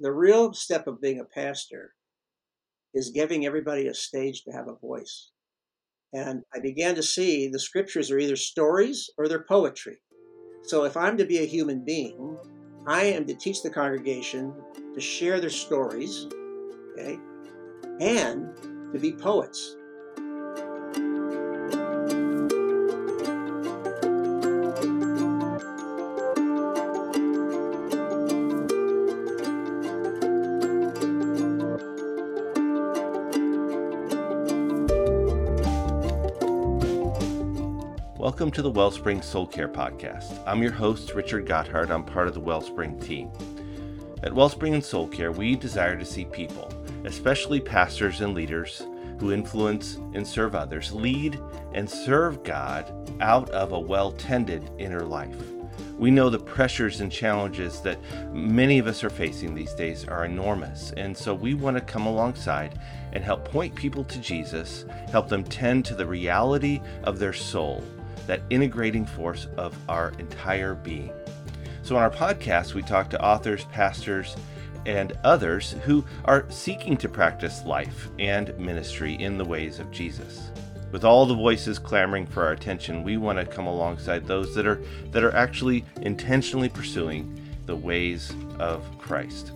[0.00, 1.94] the real step of being a pastor
[2.94, 5.30] is giving everybody a stage to have a voice.
[6.12, 9.96] And I began to see the scriptures are either stories or they're poetry.
[10.62, 12.36] So if I'm to be a human being,
[12.86, 14.52] I am to teach the congregation
[14.94, 16.26] to share their stories,
[16.92, 17.18] okay,
[18.00, 18.54] and
[18.92, 19.76] to be poets.
[38.44, 40.38] Welcome to the Wellspring Soul Care Podcast.
[40.46, 41.88] I'm your host, Richard Gotthard.
[41.88, 43.30] I'm part of the Wellspring team.
[44.22, 46.70] At Wellspring and Soul Care, we desire to see people,
[47.04, 48.86] especially pastors and leaders
[49.18, 51.40] who influence and serve others, lead
[51.72, 55.42] and serve God out of a well tended inner life.
[55.98, 57.98] We know the pressures and challenges that
[58.30, 62.04] many of us are facing these days are enormous, and so we want to come
[62.04, 62.78] alongside
[63.14, 67.82] and help point people to Jesus, help them tend to the reality of their soul
[68.26, 71.12] that integrating force of our entire being.
[71.82, 74.36] So, on our podcast, we talk to authors, pastors,
[74.86, 80.50] and others who are seeking to practice life and ministry in the ways of Jesus.
[80.92, 84.66] With all the voices clamoring for our attention, we want to come alongside those that
[84.66, 89.53] are that are actually intentionally pursuing the ways of Christ.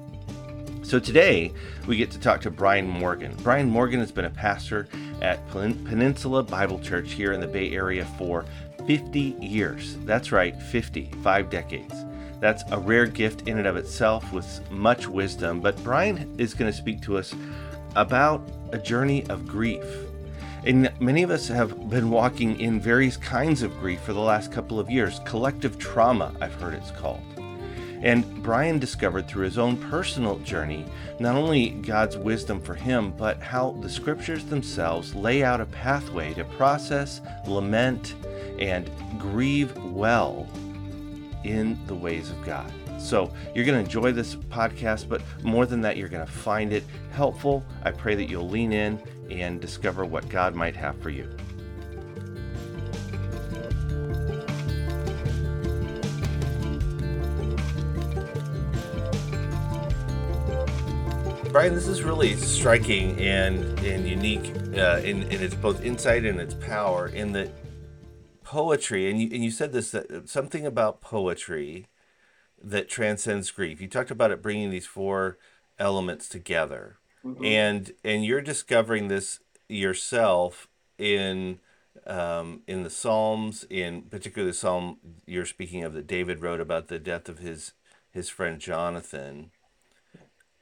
[0.89, 1.53] So today
[1.87, 3.37] we get to talk to Brian Morgan.
[3.43, 4.89] Brian Morgan has been a pastor
[5.21, 8.47] at Peninsula Bible Church here in the Bay Area for
[8.87, 9.99] 50 years.
[10.07, 11.93] That's right, 50, five decades.
[12.41, 15.61] That's a rare gift in and of itself with much wisdom.
[15.61, 17.35] But Brian is going to speak to us
[17.95, 19.85] about a journey of grief.
[20.65, 24.51] And many of us have been walking in various kinds of grief for the last
[24.51, 25.21] couple of years.
[25.27, 27.38] Collective trauma, I've heard it's called.
[28.03, 30.85] And Brian discovered through his own personal journey
[31.19, 36.35] not only God's wisdom for him, but how the scriptures themselves lay out a pathway
[36.35, 38.15] to process, lament,
[38.59, 40.49] and grieve well
[41.45, 42.71] in the ways of God.
[43.01, 46.73] So, you're going to enjoy this podcast, but more than that, you're going to find
[46.73, 46.83] it
[47.13, 47.65] helpful.
[47.85, 49.01] I pray that you'll lean in
[49.31, 51.29] and discover what God might have for you.
[61.59, 64.47] Brian, this is really striking and and unique
[64.77, 67.09] uh, in in its both insight and its power.
[67.09, 67.51] In that
[68.45, 71.89] poetry, and you and you said this that something about poetry
[72.63, 73.81] that transcends grief.
[73.81, 75.37] You talked about it bringing these four
[75.81, 77.45] elements together, mm-hmm.
[77.45, 81.59] and and you're discovering this yourself in
[82.07, 86.87] um, in the Psalms, in particularly the Psalm you're speaking of that David wrote about
[86.87, 87.73] the death of his
[88.13, 89.51] his friend Jonathan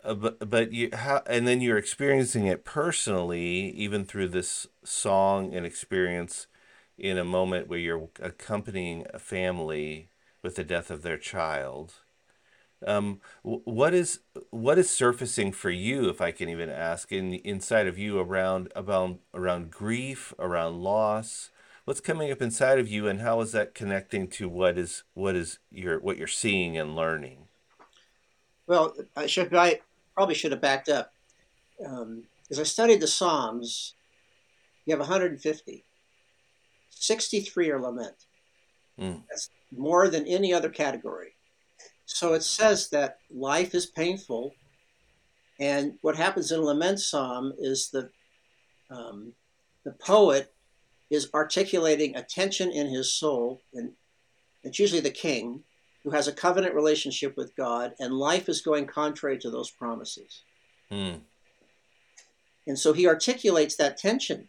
[0.06, 5.53] uh, but but you how and then you're experiencing it personally even through this song
[5.55, 6.47] and experience
[6.97, 10.09] in a moment where you're accompanying a family
[10.43, 11.94] with the death of their child.
[12.87, 17.87] Um, what is what is surfacing for you if i can even ask in inside
[17.87, 21.50] of you around around around grief around loss?
[21.84, 25.34] What's coming up inside of you and how is that connecting to what is what
[25.34, 27.49] is your what you're seeing and learning?
[28.67, 29.81] Well I should I
[30.16, 31.12] probably should have backed up.
[31.84, 33.94] Um, I studied the Psalms,
[34.87, 35.84] you have 150.
[36.91, 38.26] 63 are lament.
[38.99, 39.22] Mm.
[39.28, 41.34] That's more than any other category.
[42.06, 44.55] So it says that life is painful,
[45.60, 48.10] and what happens in a lament psalm is the
[48.91, 49.32] um,
[49.84, 50.55] the poet
[51.10, 53.93] is articulating a tension in his soul, and
[54.62, 55.65] it's usually the king,
[56.06, 60.43] who has a covenant relationship with God, and life is going contrary to those promises.
[60.89, 61.22] Mm.
[62.65, 64.47] And so he articulates that tension.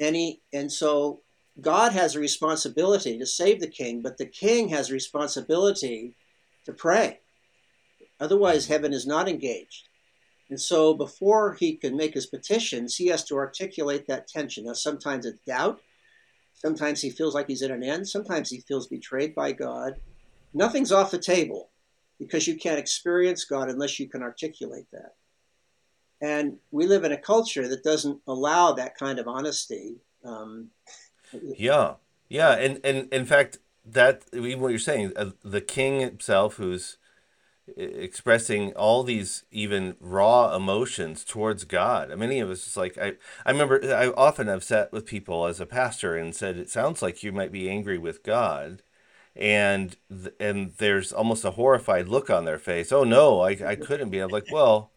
[0.00, 1.20] And he and so
[1.60, 6.16] God has a responsibility to save the king, but the king has a responsibility
[6.64, 7.20] to pray.
[8.18, 9.88] Otherwise, heaven is not engaged.
[10.50, 14.64] And so, before he can make his petitions, he has to articulate that tension.
[14.64, 15.80] Now, sometimes it's doubt.
[16.54, 18.08] Sometimes he feels like he's at an end.
[18.08, 20.00] Sometimes he feels betrayed by God.
[20.54, 21.70] Nothing's off the table
[22.18, 25.14] because you can't experience God unless you can articulate that.
[26.20, 29.96] And we live in a culture that doesn't allow that kind of honesty.
[30.24, 30.68] Um,
[31.58, 31.94] yeah,
[32.28, 36.96] yeah, and and in fact, that even what you're saying, uh, the king himself, who's
[37.76, 42.16] expressing all these even raw emotions towards God.
[42.16, 43.14] Many of us, is like I,
[43.44, 47.02] I remember, I often have sat with people as a pastor and said, "It sounds
[47.02, 48.82] like you might be angry with God."
[49.38, 49.96] And
[50.40, 52.92] and there's almost a horrified look on their face.
[52.92, 54.18] Oh no, I I couldn't be.
[54.18, 54.92] I'm like, well,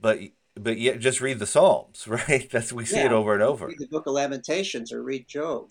[0.00, 0.18] but
[0.54, 2.48] but yet just read the Psalms, right?
[2.50, 3.66] That's we see yeah, it over and over.
[3.66, 5.70] Read the Book of Lamentations or read Job.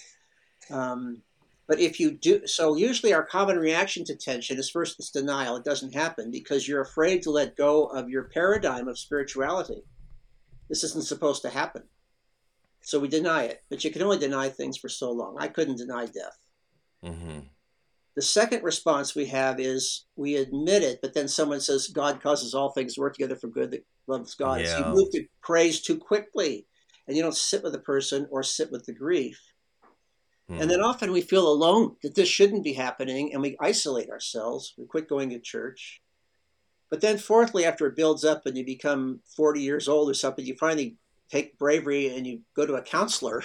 [0.69, 1.21] Um,
[1.67, 5.55] but if you do, so usually our common reaction to tension is first it's denial.
[5.55, 9.83] It doesn't happen because you're afraid to let go of your paradigm of spirituality.
[10.67, 11.83] This isn't supposed to happen.
[12.81, 15.37] So we deny it, but you can only deny things for so long.
[15.39, 16.37] I couldn't deny death.
[17.03, 17.39] Mm-hmm.
[18.15, 22.53] The second response we have is we admit it, but then someone says God causes
[22.53, 24.61] all things to work together for good that loves God.
[24.61, 24.67] Yeah.
[24.67, 26.67] So you move to praise too quickly,
[27.07, 29.41] and you don't sit with the person or sit with the grief.
[30.49, 30.61] Mm-hmm.
[30.61, 34.73] And then often we feel alone that this shouldn't be happening, and we isolate ourselves.
[34.77, 36.01] We quit going to church.
[36.91, 40.45] But then, fourthly, after it builds up and you become 40 years old or something,
[40.45, 40.97] you finally
[41.31, 43.43] take bravery and you go to a counselor.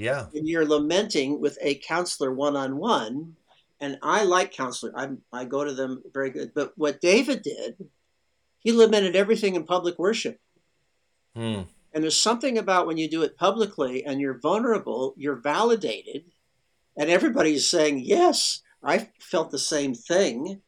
[0.00, 0.26] Yeah.
[0.34, 3.36] And you're lamenting with a counselor one on one.
[3.80, 4.92] And I like counselor.
[4.96, 6.52] I I go to them very good.
[6.54, 7.76] But what David did,
[8.60, 10.40] he lamented everything in public worship.
[11.34, 11.62] Hmm.
[11.92, 16.24] And there's something about when you do it publicly and you're vulnerable, you're validated,
[16.96, 20.62] and everybody's saying, Yes, I felt the same thing.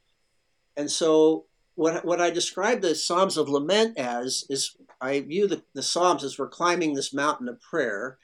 [0.77, 5.63] And so what what I describe the Psalms of Lament as is I view the,
[5.75, 8.19] the Psalms as we're climbing this mountain of prayer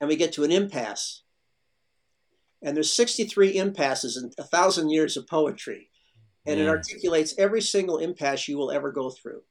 [0.00, 1.22] and we get to an impasse.
[2.62, 5.90] And there's 63 impasses in a thousand years of poetry.
[6.46, 6.62] And mm.
[6.64, 9.42] it articulates every single impasse you will ever go through.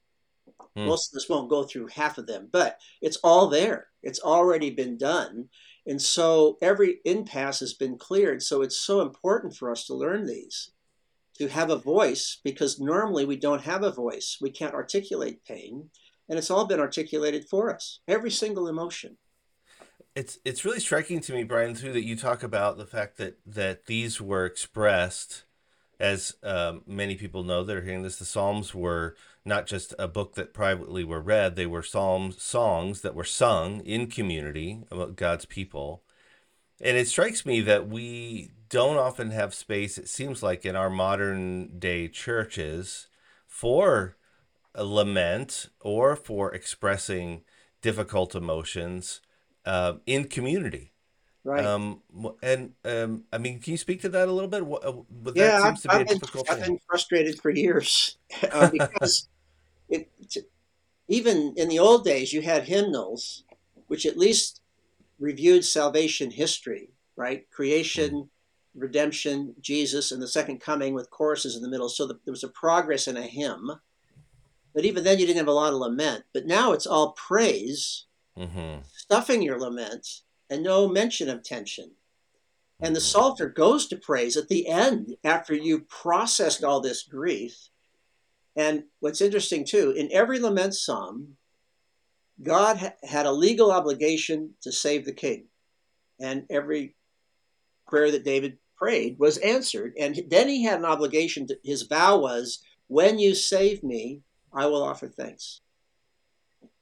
[0.78, 0.88] Mm.
[0.88, 3.88] Most of us won't go through half of them, but it's all there.
[4.04, 5.50] It's already been done.
[5.86, 8.44] And so every impasse has been cleared.
[8.44, 10.72] So it's so important for us to learn these
[11.40, 14.38] to have a voice because normally we don't have a voice.
[14.42, 15.90] We can't articulate pain,
[16.28, 18.02] and it's all been articulated for us.
[18.08, 19.18] Every single emotion.
[20.16, 23.38] It's it's really striking to me, Brian, too, that you talk about the fact that
[23.46, 25.44] that these were expressed,
[26.00, 28.18] as um, many people know that are hearing this.
[28.18, 29.16] The Psalms were
[29.46, 33.82] not just a book that privately were read; they were psalms songs that were sung
[33.82, 36.04] in community about God's people.
[36.82, 40.90] And it strikes me that we don't often have space, it seems like, in our
[40.90, 43.08] modern day churches
[43.48, 44.16] for
[44.74, 47.42] a lament or for expressing
[47.82, 49.22] difficult emotions
[49.66, 50.94] uh, in community.
[51.44, 51.66] Right.
[51.66, 52.02] Um,
[52.44, 54.66] and um, I mean, can you speak to that a little bit?
[54.66, 54.94] What, uh,
[55.34, 56.20] yeah, I've, I've, been,
[56.50, 58.18] I've been, frustrated for years
[58.52, 59.30] uh, because
[59.90, 60.10] it,
[61.08, 63.46] even in the old days, you had hymnals,
[63.88, 64.62] which at least
[65.18, 67.50] reviewed salvation history, right?
[67.50, 68.30] Creation, mm
[68.76, 71.90] redemption, Jesus, and the second coming with choruses in the middle.
[71.90, 73.72] So the, there was a progress in a hymn.
[74.74, 76.24] But even then, you didn't have a lot of lament.
[76.34, 78.06] But now it's all praise,
[78.38, 78.82] mm-hmm.
[78.94, 80.08] stuffing your lament,
[80.50, 81.92] and no mention of tension.
[82.82, 83.06] And the mm-hmm.
[83.06, 87.70] Psalter goes to praise at the end after you've processed all this grief.
[88.56, 91.38] And what's interesting too, in every lament psalm,
[92.42, 95.46] God ha- had a legal obligation to save the king.
[96.20, 96.96] And every
[97.88, 99.94] prayer that David prayed was answered.
[100.00, 101.48] And then he had an obligation.
[101.48, 104.22] To, his vow was, When you save me,
[104.54, 105.62] I will offer thanks.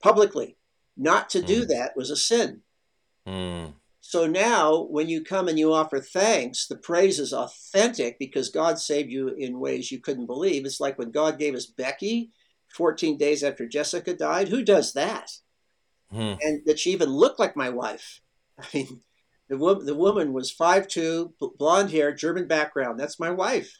[0.01, 0.57] Publicly.
[0.97, 1.45] Not to mm.
[1.45, 2.61] do that was a sin.
[3.27, 3.73] Mm.
[4.01, 8.79] So now, when you come and you offer thanks, the praise is authentic because God
[8.79, 10.65] saved you in ways you couldn't believe.
[10.65, 12.31] It's like when God gave us Becky
[12.74, 14.48] 14 days after Jessica died.
[14.48, 15.31] Who does that?
[16.13, 16.38] Mm.
[16.41, 18.22] And that she even looked like my wife.
[18.60, 19.01] I mean,
[19.50, 23.00] the, wo- the woman was 5'2, blonde hair, German background.
[23.00, 23.74] That's my wife.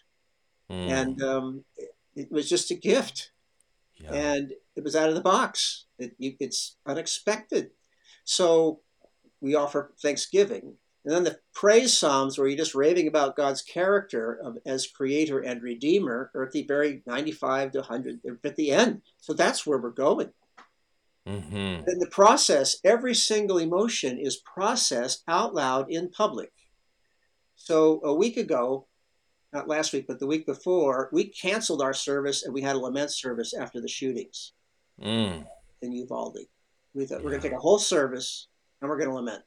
[0.70, 0.90] Mm.
[0.90, 3.32] And um, it, it, was just a gift.
[3.96, 4.12] Yeah.
[4.12, 5.86] And it was out of the box.
[6.00, 7.72] It, it's unexpected.
[8.24, 8.82] So
[9.42, 10.76] we offer thanksgiving.
[11.06, 15.40] And then the praise psalms, where you're just raving about God's character of, as creator
[15.40, 19.02] and redeemer, are at the very 95 to 100, they're at the end.
[19.22, 20.32] So that's where we're going.
[21.26, 21.90] Mm-hmm.
[21.90, 26.52] In the process, every single emotion is processed out loud in public.
[27.56, 28.88] So a week ago,
[29.54, 32.80] not last week, but the week before, we canceled our service and we had a
[32.80, 34.54] lament service after the shootings
[35.02, 35.46] mm.
[35.82, 36.40] In Uvalde.
[36.94, 37.24] We thought yeah.
[37.26, 38.48] we're going to take a whole service
[38.82, 39.44] and we're going to lament.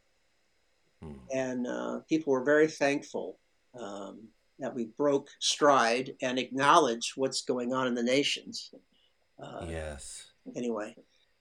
[1.05, 1.19] Mm.
[1.33, 3.39] And uh, people were very thankful
[3.81, 8.73] um, that we broke stride and acknowledged what's going on in the nations.
[9.43, 10.27] Uh, yes.
[10.55, 10.95] Anyway,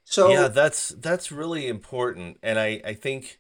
[0.04, 3.40] so yeah, that's that's really important, and I I think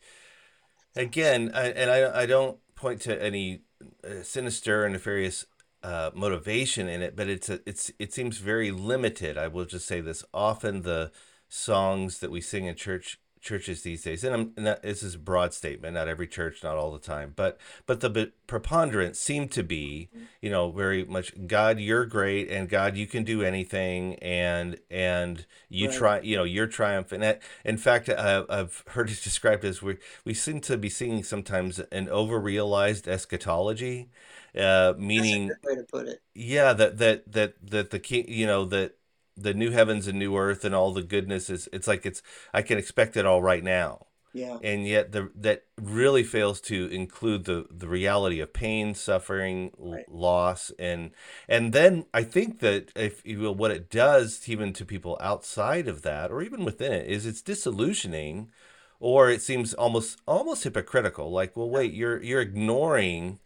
[0.96, 3.62] again, I, and I I don't point to any
[4.04, 5.46] uh, sinister and nefarious
[5.84, 9.38] uh, motivation in it, but it's a, it's it seems very limited.
[9.38, 11.12] I will just say this: often the
[11.50, 15.16] songs that we sing in church churches these days, and, I'm, and that, this is
[15.16, 19.48] a broad statement, not every church, not all the time, but but the preponderance seem
[19.50, 20.10] to be,
[20.42, 25.46] you know, very much God, you're great, and God, you can do anything, and and
[25.70, 25.98] you right.
[25.98, 27.24] try, you know, you're triumphant.
[27.24, 31.24] And in fact, uh, I've heard it described as we we seem to be seeing
[31.24, 34.10] sometimes an over realized eschatology,
[34.58, 36.22] uh, meaning way to put it.
[36.36, 38.96] Yeah, that that that that the king, you know, that
[39.42, 42.22] the new heavens and new earth and all the goodness is it's like it's
[42.54, 44.08] I can expect it all right now.
[44.32, 44.60] Yeah.
[44.62, 50.06] And yet the that really fails to include the the reality of pain, suffering, right.
[50.10, 51.12] loss and
[51.48, 55.88] and then I think that if you will what it does even to people outside
[55.88, 58.52] of that or even within it is it's disillusioning
[59.00, 63.40] or it seems almost almost hypocritical like well wait you're you're ignoring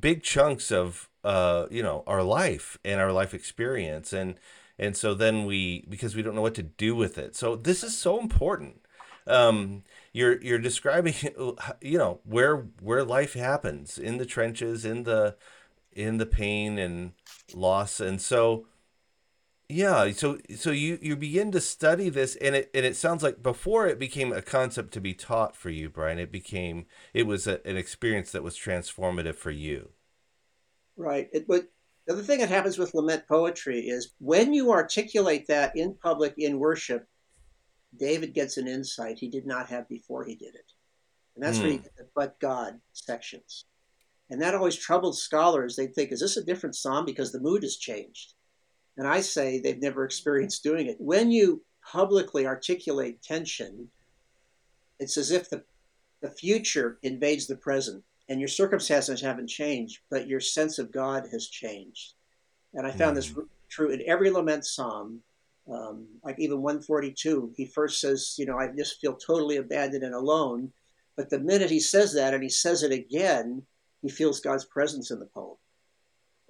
[0.00, 4.36] big chunks of uh you know our life and our life experience and
[4.78, 7.36] and so then we because we don't know what to do with it.
[7.36, 8.82] So this is so important.
[9.26, 11.14] Um, you're you're describing
[11.80, 15.36] you know where where life happens in the trenches in the
[15.92, 17.12] in the pain and
[17.54, 18.00] loss.
[18.00, 18.66] And so
[19.68, 23.42] yeah so so you you begin to study this and it and it sounds like
[23.42, 26.18] before it became a concept to be taught for you brian.
[26.18, 29.90] It became it was a, an experience that was transformative for you.
[30.96, 31.28] Right.
[31.32, 31.68] It but
[32.06, 36.34] the other thing that happens with lament poetry is when you articulate that in public
[36.36, 37.06] in worship,
[37.96, 40.72] David gets an insight he did not have before he did it.
[41.34, 41.62] And that's mm.
[41.62, 41.84] where you hmm.
[41.84, 43.66] get the but God sections.
[44.30, 45.76] And that always troubled scholars.
[45.76, 48.34] They think, is this a different psalm because the mood has changed?
[48.96, 50.96] And I say they've never experienced doing it.
[50.98, 53.88] When you publicly articulate tension,
[54.98, 55.64] it's as if the,
[56.20, 61.28] the future invades the present and your circumstances haven't changed, but your sense of God
[61.32, 62.14] has changed.
[62.74, 63.16] And I found mm.
[63.16, 63.34] this
[63.68, 65.20] true in every lament psalm.
[65.70, 70.14] Um, like even 142, he first says, you know, I just feel totally abandoned and
[70.14, 70.72] alone.
[71.16, 73.62] But the minute he says that and he says it again,
[74.00, 75.56] he feels God's presence in the poem.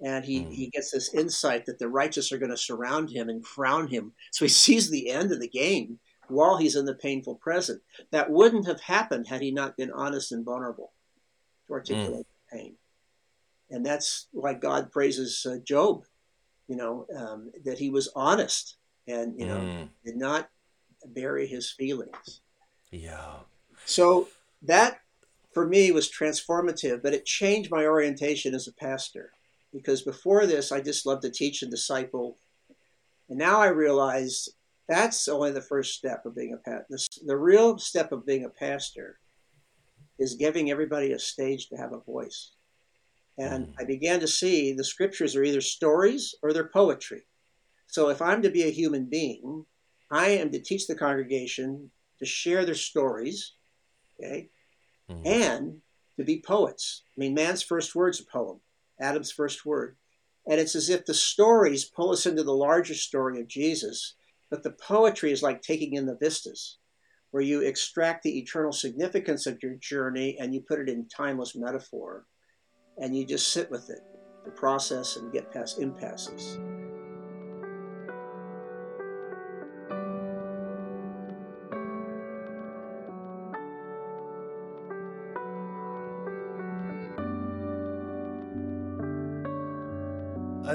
[0.01, 0.51] And he, mm.
[0.51, 4.13] he gets this insight that the righteous are going to surround him and crown him.
[4.31, 7.81] So he sees the end of the game while he's in the painful present.
[8.11, 10.93] That wouldn't have happened had he not been honest and vulnerable
[11.67, 12.57] to articulate mm.
[12.57, 12.75] pain.
[13.69, 16.03] And that's why God praises uh, Job,
[16.67, 18.77] you know, um, that he was honest
[19.07, 19.89] and, you know, mm.
[20.05, 20.49] did not
[21.07, 22.41] bury his feelings.
[22.91, 23.37] Yeah.
[23.85, 24.29] So
[24.61, 24.99] that
[25.53, 29.31] for me was transformative, but it changed my orientation as a pastor
[29.73, 32.37] because before this, I just loved to teach and disciple.
[33.29, 34.49] And now I realize
[34.87, 36.85] that's only the first step of being a pastor.
[36.89, 39.19] The, the real step of being a pastor
[40.19, 42.51] is giving everybody a stage to have a voice.
[43.37, 43.73] And mm.
[43.79, 47.23] I began to see the scriptures are either stories or they're poetry.
[47.87, 49.65] So if I'm to be a human being,
[50.11, 53.53] I am to teach the congregation to share their stories,
[54.19, 54.49] okay,
[55.09, 55.25] mm.
[55.25, 55.81] and
[56.17, 57.03] to be poets.
[57.17, 58.59] I mean, man's first word's a poem,
[58.99, 59.95] Adam's first word.
[60.45, 64.15] And it's as if the stories pull us into the larger story of Jesus,
[64.49, 66.77] but the poetry is like taking in the vistas
[67.33, 71.55] where you extract the eternal significance of your journey and you put it in timeless
[71.55, 72.27] metaphor
[72.99, 74.01] and you just sit with it
[74.45, 76.59] to process and get past impasses.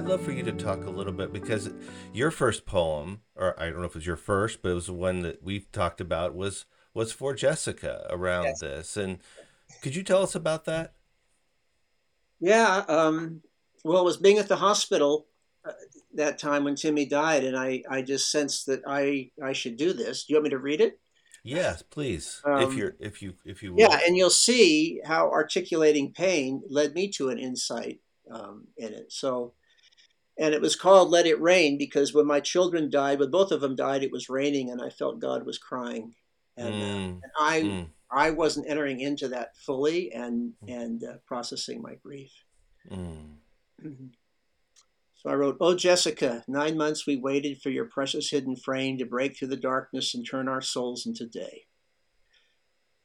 [0.09, 1.69] Love for you to talk a little bit because
[2.15, 4.87] your first poem, or I don't know if it was your first, but it was
[4.87, 8.61] the one that we've talked about, was was for Jessica around yes.
[8.61, 8.97] this.
[8.97, 9.19] And
[9.83, 10.95] could you tell us about that?
[12.41, 12.85] Yeah.
[12.88, 13.43] Um,
[13.85, 15.27] well, it was being at the hospital
[15.67, 15.73] uh,
[16.15, 19.93] that time when Timmy died, and I, I just sensed that I, I should do
[19.93, 20.25] this.
[20.25, 20.99] Do you want me to read it?
[21.45, 22.41] Yes, please.
[22.47, 23.81] Um, if you're, if you, if you, will.
[23.81, 28.00] yeah, and you'll see how articulating pain led me to an insight
[28.33, 29.12] um, in it.
[29.12, 29.53] So,
[30.38, 33.61] and it was called Let It Rain because when my children died, when both of
[33.61, 36.14] them died, it was raining, and I felt God was crying,
[36.57, 36.83] and, uh, mm.
[36.83, 37.88] uh, and I mm.
[38.11, 40.73] I wasn't entering into that fully and mm.
[40.73, 42.33] and uh, processing my grief.
[42.90, 43.35] Mm.
[45.14, 49.04] So I wrote, "Oh Jessica, nine months we waited for your precious hidden frame to
[49.04, 51.66] break through the darkness and turn our souls into day.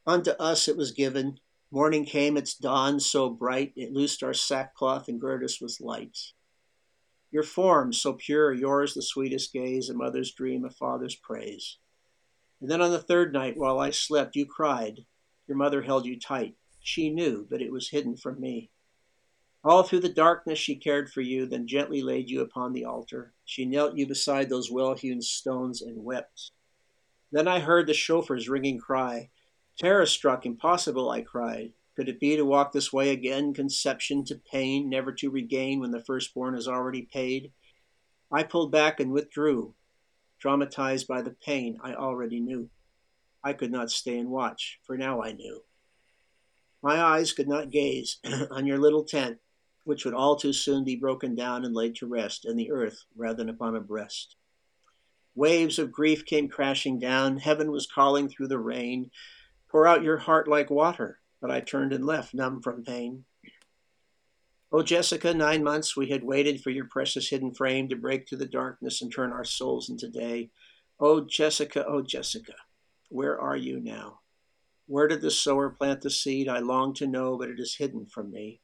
[0.06, 1.38] Unto us it was given."
[1.70, 6.16] Morning came, its dawn so bright, it loosed our sackcloth and girded us with light.
[7.34, 11.78] Your form so pure, yours the sweetest gaze, a mother's dream, a father's praise.
[12.60, 15.04] And then on the third night, while I slept, you cried.
[15.48, 16.54] Your mother held you tight.
[16.78, 18.70] She knew, but it was hidden from me.
[19.64, 23.32] All through the darkness she cared for you, then gently laid you upon the altar.
[23.44, 26.52] She knelt you beside those well hewn stones and wept.
[27.32, 29.30] Then I heard the shofar's ringing cry.
[29.76, 31.72] Terror struck, impossible, I cried.
[31.96, 35.92] Could it be to walk this way again, conception to pain, never to regain when
[35.92, 37.52] the firstborn is already paid?
[38.32, 39.74] I pulled back and withdrew,
[40.42, 42.68] traumatized by the pain I already knew.
[43.44, 45.62] I could not stay and watch, for now I knew.
[46.82, 48.18] My eyes could not gaze
[48.50, 49.38] on your little tent,
[49.84, 53.04] which would all too soon be broken down and laid to rest in the earth
[53.16, 54.36] rather than upon a breast.
[55.34, 57.38] Waves of grief came crashing down.
[57.38, 59.10] Heaven was calling through the rain.
[59.68, 61.20] Pour out your heart like water.
[61.44, 63.26] But I turned and left, numb from pain.
[64.72, 68.38] Oh, Jessica, nine months we had waited for your precious hidden frame to break through
[68.38, 70.48] the darkness and turn our souls into day.
[70.98, 72.54] Oh, Jessica, oh, Jessica,
[73.10, 74.20] where are you now?
[74.86, 76.48] Where did the sower plant the seed?
[76.48, 78.62] I long to know, but it is hidden from me.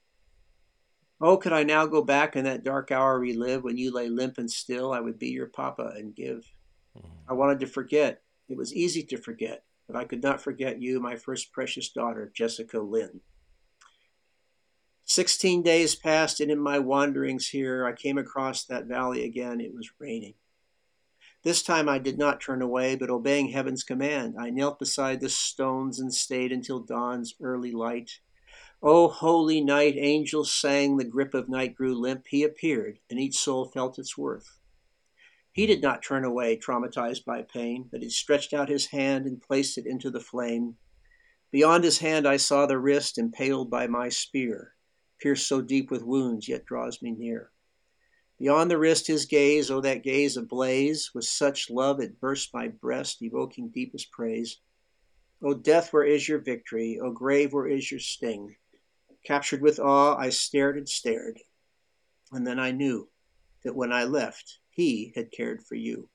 [1.21, 4.09] Oh, could I now go back in that dark hour we relive when you lay
[4.09, 4.91] limp and still?
[4.91, 6.51] I would be your papa and give.
[6.99, 7.11] Hmm.
[7.29, 8.23] I wanted to forget.
[8.49, 12.31] It was easy to forget, but I could not forget you, my first precious daughter,
[12.35, 13.21] Jessica Lynn.
[15.05, 19.61] Sixteen days passed, and in my wanderings here, I came across that valley again.
[19.61, 20.35] It was raining.
[21.43, 25.31] This time I did not turn away, but obeying heaven's command, I knelt beside the
[25.31, 28.21] stones and stayed until dawn's early light.
[28.83, 32.27] O oh, holy night, angels sang, the grip of night grew limp.
[32.29, 34.60] He appeared, and each soul felt its worth.
[35.53, 39.43] He did not turn away, traumatized by pain, but he stretched out his hand and
[39.43, 40.77] placed it into the flame.
[41.51, 44.77] Beyond his hand, I saw the wrist impaled by my spear,
[45.21, 47.51] pierced so deep with wounds, yet draws me near.
[48.39, 52.69] Beyond the wrist, his gaze, oh, that gaze ablaze, with such love it burst my
[52.69, 54.61] breast, evoking deepest praise.
[55.43, 56.99] O death, where is your victory?
[57.03, 58.57] O grave, where is your sting?
[59.27, 61.41] Captured with awe, I stared and stared,
[62.33, 63.11] and then I knew
[63.65, 66.09] that when I left, he had cared for you.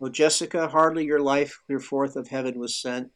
[0.00, 3.10] O Jessica, hardly your life clear forth of heaven was sent,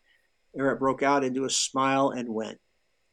[0.59, 2.59] ere it broke out into a smile and went.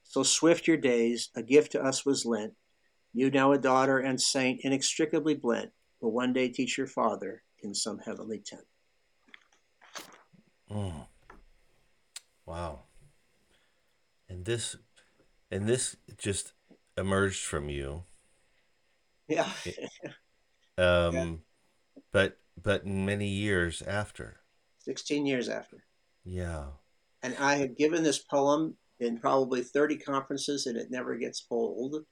[0.03, 2.53] So swift your days, a gift to us was lent.
[3.13, 7.75] You now a daughter and saint, inextricably blent, will one day teach your father in
[7.75, 8.65] some heavenly tent.
[10.71, 11.05] Mm.
[12.47, 12.79] Wow.
[14.27, 14.75] And this
[15.51, 16.53] and this just
[16.97, 18.05] emerged from you.
[19.27, 19.49] Yeah.
[20.77, 21.33] Um, yeah.
[22.11, 24.37] but but many years after.
[24.79, 25.83] Sixteen years after.
[26.23, 26.65] Yeah.
[27.23, 32.05] And I have given this poem in probably thirty conferences, and it never gets old.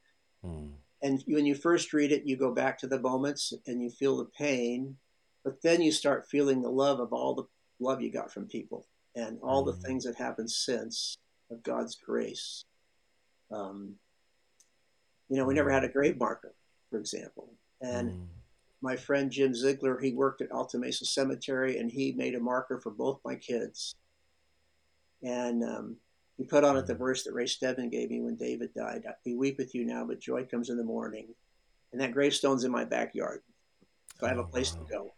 [0.43, 0.67] Hmm.
[1.01, 4.17] And when you first read it, you go back to the moments and you feel
[4.17, 4.95] the pain,
[5.43, 7.43] but then you start feeling the love of all the
[7.79, 9.81] love you got from people and all the hmm.
[9.81, 11.17] things that happened since
[11.51, 12.63] of God's grace.
[13.51, 13.95] Um,
[15.29, 16.55] you know, we never had a grave marker,
[16.89, 18.11] for example, and.
[18.11, 18.27] Mm
[18.85, 22.79] my friend Jim Ziegler, he worked at Alta Mesa Cemetery and he made a marker
[22.79, 23.95] for both my kids.
[25.23, 25.95] And um,
[26.37, 29.35] he put on it the verse that Ray Stedman gave me when David died We
[29.35, 31.33] weep with you now, but joy comes in the morning.
[31.91, 33.41] And that gravestone's in my backyard.
[34.19, 34.83] So I have a oh, place wow.
[34.83, 35.13] to go.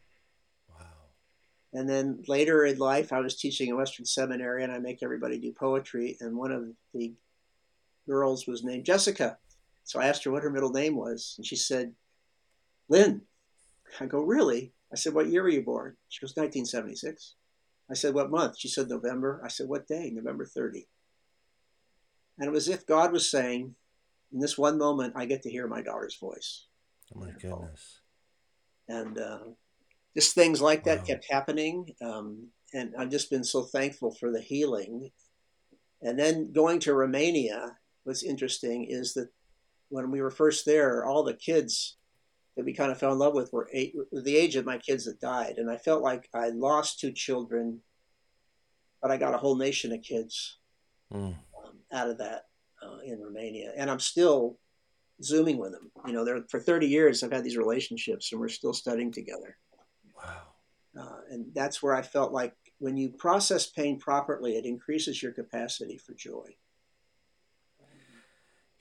[0.70, 0.86] Wow.
[1.74, 5.40] And then later in life, I was teaching in Western Seminary and I make everybody
[5.40, 6.16] do poetry.
[6.22, 7.14] And one of the
[8.08, 9.38] girls was named Jessica.
[9.84, 11.34] So I asked her what her middle name was.
[11.38, 11.94] And she said,
[12.88, 13.24] Lynn.
[14.00, 14.74] I go, really?
[14.92, 15.96] I said, what year were you born?
[16.10, 17.36] She goes, 1976.
[17.90, 18.58] I said, what month?
[18.58, 19.42] She said, November.
[19.44, 20.12] I said, what day?
[20.14, 20.88] November 30.
[22.40, 23.76] And it was as if God was saying,
[24.34, 26.66] in this one moment, I get to hear my daughter's voice.
[27.16, 28.02] Oh my goodness.
[28.90, 29.40] And uh,
[30.16, 31.04] just things like that wow.
[31.06, 31.94] kept happening.
[32.02, 35.12] Um, and I've just been so thankful for the healing.
[36.02, 39.30] And then going to Romania, what's interesting is that
[39.90, 41.98] when we were first there, all the kids
[42.58, 45.06] that we kind of fell in love with were eight, the age of my kids
[45.06, 47.80] that died, and I felt like I lost two children,
[49.00, 50.58] but I got a whole nation of kids
[51.14, 51.36] mm.
[51.36, 52.46] um, out of that
[52.84, 54.58] uh, in Romania, and I'm still
[55.22, 55.92] zooming with them.
[56.08, 59.56] You know, they're for 30 years I've had these relationships, and we're still studying together.
[60.16, 60.42] Wow.
[61.00, 65.32] Uh, and that's where I felt like when you process pain properly, it increases your
[65.32, 66.56] capacity for joy.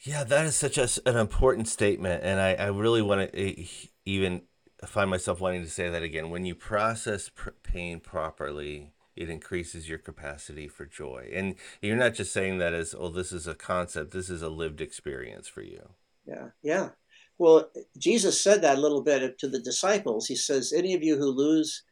[0.01, 3.67] Yeah, that is such a, an important statement, and I, I really want to eh,
[4.05, 4.43] even
[4.85, 6.31] find myself wanting to say that again.
[6.31, 12.15] When you process pr- pain properly, it increases your capacity for joy, and you're not
[12.15, 14.13] just saying that as oh, this is a concept.
[14.13, 15.91] This is a lived experience for you.
[16.27, 16.91] Yeah, yeah.
[17.39, 20.27] Well, Jesus said that a little bit to the disciples.
[20.27, 21.85] He says, "Any of you who lose."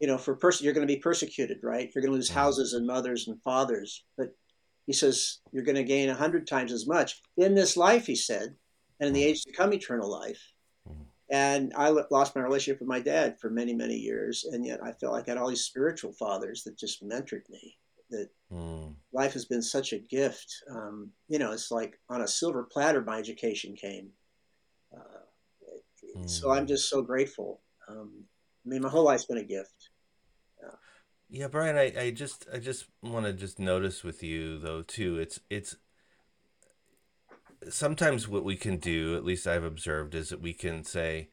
[0.00, 1.88] You know, for person, you're going to be persecuted, right?
[1.94, 2.40] You're going to lose mm-hmm.
[2.40, 4.34] houses and mothers and fathers, but
[4.86, 8.16] he says, You're going to gain a hundred times as much in this life, he
[8.16, 8.54] said,
[9.00, 10.52] and in the age to come, eternal life.
[11.32, 14.44] And I lost my relationship with my dad for many, many years.
[14.44, 17.78] And yet I felt like I had all these spiritual fathers that just mentored me.
[18.10, 18.94] That mm.
[19.14, 20.54] life has been such a gift.
[20.70, 24.10] Um, you know, it's like on a silver platter, my education came.
[24.94, 26.28] Uh, mm.
[26.28, 27.62] So I'm just so grateful.
[27.88, 28.24] Um,
[28.66, 29.81] I mean, my whole life's been a gift.
[31.34, 35.18] Yeah, Brian, I, I just I just want to just notice with you though too.
[35.18, 35.76] It's it's
[37.70, 41.30] sometimes what we can do, at least I've observed, is that we can say,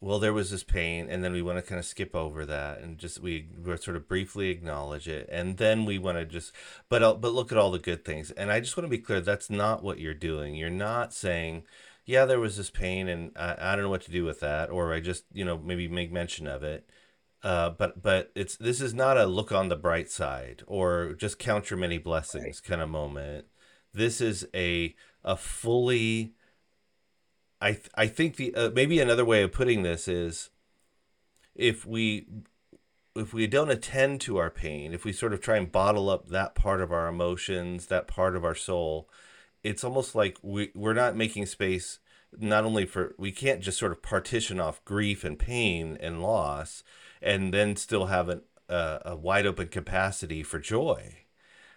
[0.00, 2.80] well, there was this pain, and then we want to kind of skip over that
[2.80, 3.48] and just we,
[3.80, 6.52] sort of briefly acknowledge it, and then we want to just,
[6.88, 8.30] but but look at all the good things.
[8.32, 10.54] And I just want to be clear, that's not what you're doing.
[10.54, 11.64] You're not saying,
[12.06, 14.70] yeah, there was this pain, and I, I don't know what to do with that,
[14.70, 16.88] or I just you know maybe make mention of it.
[17.44, 21.38] Uh, but but it's this is not a look on the bright side or just
[21.38, 22.62] count your many blessings right.
[22.64, 23.44] kind of moment.
[23.92, 26.32] This is a a fully
[27.60, 30.48] I th- I think the uh, maybe another way of putting this is
[31.54, 32.26] if we
[33.14, 36.28] if we don't attend to our pain, if we sort of try and bottle up
[36.28, 39.08] that part of our emotions, that part of our soul,
[39.62, 41.98] it's almost like we we're not making space
[42.38, 46.82] not only for we can't just sort of partition off grief and pain and loss
[47.24, 51.16] and then still have an, uh, a wide open capacity for joy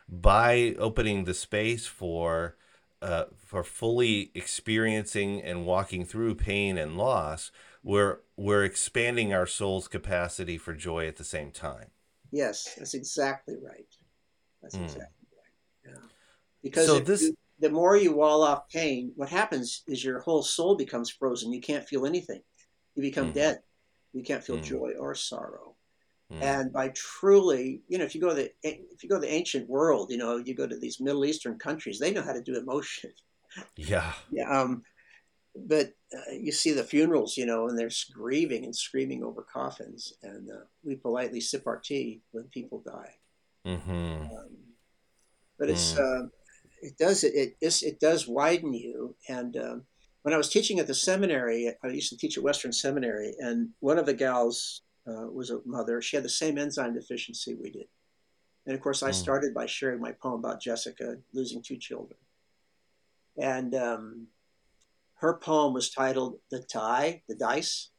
[0.07, 2.55] by opening the space for
[3.01, 7.51] uh, for fully experiencing and walking through pain and loss,
[7.83, 11.87] we're we're expanding our soul's capacity for joy at the same time.
[12.31, 13.87] Yes, that's exactly right.
[14.61, 14.83] That's mm.
[14.83, 15.93] exactly right.
[15.93, 16.07] Yeah.
[16.63, 20.43] Because so this, you, the more you wall off pain, what happens is your whole
[20.43, 21.53] soul becomes frozen.
[21.53, 22.41] You can't feel anything.
[22.95, 23.35] You become mm.
[23.35, 23.59] dead.
[24.13, 24.63] You can't feel mm.
[24.63, 25.75] joy or sorrow.
[26.31, 26.41] Mm.
[26.41, 29.33] And by truly, you know, if you go to the if you go to the
[29.33, 32.41] ancient world, you know, you go to these Middle Eastern countries, they know how to
[32.41, 33.11] do emotion.
[33.75, 34.13] Yeah.
[34.31, 34.49] Yeah.
[34.49, 34.83] Um,
[35.55, 40.13] but uh, you see the funerals, you know, and they're grieving and screaming over coffins,
[40.21, 43.15] and uh, we politely sip our tea when people die.
[43.65, 44.23] Mm-hmm.
[44.23, 44.49] Um,
[45.57, 46.25] but it's mm.
[46.25, 46.27] uh,
[46.81, 49.15] it does it it, it does widen you.
[49.27, 49.83] And um,
[50.27, 53.69] when I was teaching at the seminary, I used to teach at Western Seminary, and
[53.79, 56.01] one of the gals uh, was a mother.
[56.01, 57.85] She had the same enzyme deficiency we did.
[58.65, 59.13] And of course, I mm.
[59.13, 62.19] started by sharing my poem about Jessica losing two children.
[63.41, 64.27] And um,
[65.21, 67.91] her poem was titled The Tie, The Dice.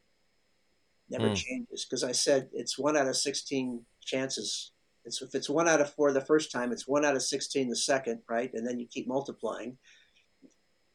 [1.09, 1.35] Never mm.
[1.35, 1.87] changes.
[1.87, 4.73] Because I said it's one out of 16 chances.
[5.07, 7.71] It's, if it's one out of four the first time, it's one out of 16
[7.71, 8.53] the second, right?
[8.53, 9.79] And then you keep multiplying.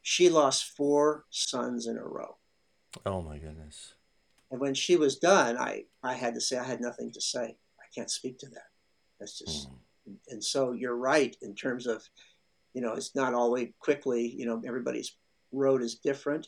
[0.04, 2.36] She lost four sons in a row.
[3.06, 3.96] Oh my goodness.
[4.52, 7.58] And when she was done, I, I had to say, I had nothing to say.
[7.80, 8.68] I can't speak to that.
[9.20, 10.16] That's just, mm.
[10.30, 12.04] and so you're right in terms of,
[12.74, 15.16] you know, it's not always quickly, you know, everybody's
[15.52, 16.48] road is different.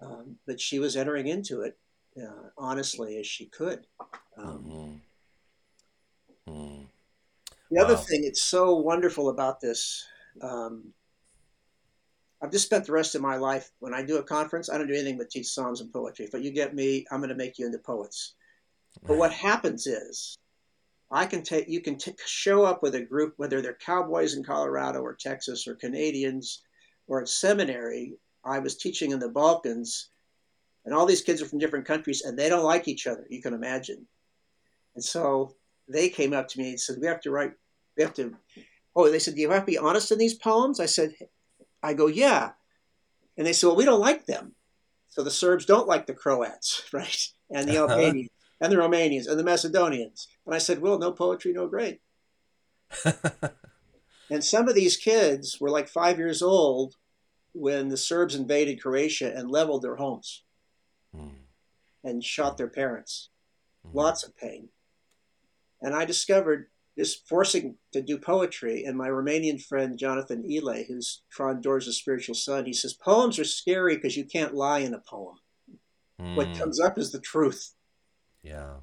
[0.00, 1.78] Um, but she was entering into it
[2.20, 3.86] uh, honestly as she could.
[4.36, 5.00] Um,
[6.46, 6.52] mm-hmm.
[6.52, 6.86] Mm.
[7.70, 7.84] The wow.
[7.84, 10.04] other thing, it's so wonderful about this
[10.40, 10.94] um,
[12.40, 14.86] I've just spent the rest of my life when I do a conference, I don't
[14.86, 16.28] do anything but teach psalms and poetry.
[16.30, 18.34] But you get me, I'm going to make you into poets.
[19.06, 20.36] But what happens is,
[21.10, 24.44] I can take you can t- show up with a group, whether they're cowboys in
[24.44, 26.62] Colorado or Texas or Canadians
[27.06, 28.14] or at seminary.
[28.44, 30.10] I was teaching in the Balkans,
[30.84, 33.26] and all these kids are from different countries, and they don't like each other.
[33.30, 34.06] You can imagine.
[34.94, 35.54] And so
[35.88, 37.52] they came up to me and said, "We have to write.
[37.96, 38.36] We have to."
[38.94, 41.14] Oh, they said, "Do you have to be honest in these poems?" I said,
[41.82, 42.52] I go, yeah.
[43.36, 44.54] And they say, well, we don't like them.
[45.08, 47.28] So the Serbs don't like the Croats, right?
[47.50, 47.92] And the uh-huh.
[47.92, 50.28] Albanians and the Romanians and the Macedonians.
[50.46, 51.98] And I said, well, no poetry, no grade.
[54.30, 56.96] and some of these kids were like five years old
[57.52, 60.42] when the Serbs invaded Croatia and leveled their homes
[61.16, 61.30] mm.
[62.02, 63.30] and shot their parents.
[63.86, 63.94] Mm.
[63.94, 64.68] Lots of pain.
[65.80, 68.84] And I discovered is forcing to do poetry.
[68.84, 73.44] And my Romanian friend Jonathan Ile, who's Tron Doors' spiritual son, he says poems are
[73.44, 75.36] scary because you can't lie in a poem.
[76.20, 76.34] Mm.
[76.34, 76.54] What hmm.
[76.54, 77.74] comes up is the truth.
[78.42, 78.74] Yeah.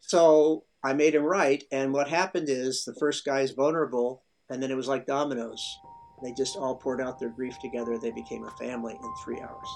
[0.00, 4.62] So I made him write, and what happened is the first guy is vulnerable, and
[4.62, 5.78] then it was like dominoes.
[6.22, 7.98] They just all poured out their grief together.
[7.98, 9.68] They became a family in three hours.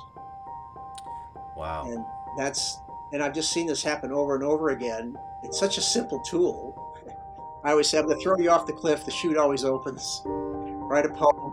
[1.57, 1.91] Wow.
[1.91, 2.05] And
[2.39, 2.79] that's
[3.13, 5.17] and I've just seen this happen over and over again.
[5.43, 6.80] It's such a simple tool,
[7.63, 9.05] I always say, I'm going to throw you off the cliff.
[9.05, 10.23] The chute always opens.
[10.25, 11.53] Write a poem.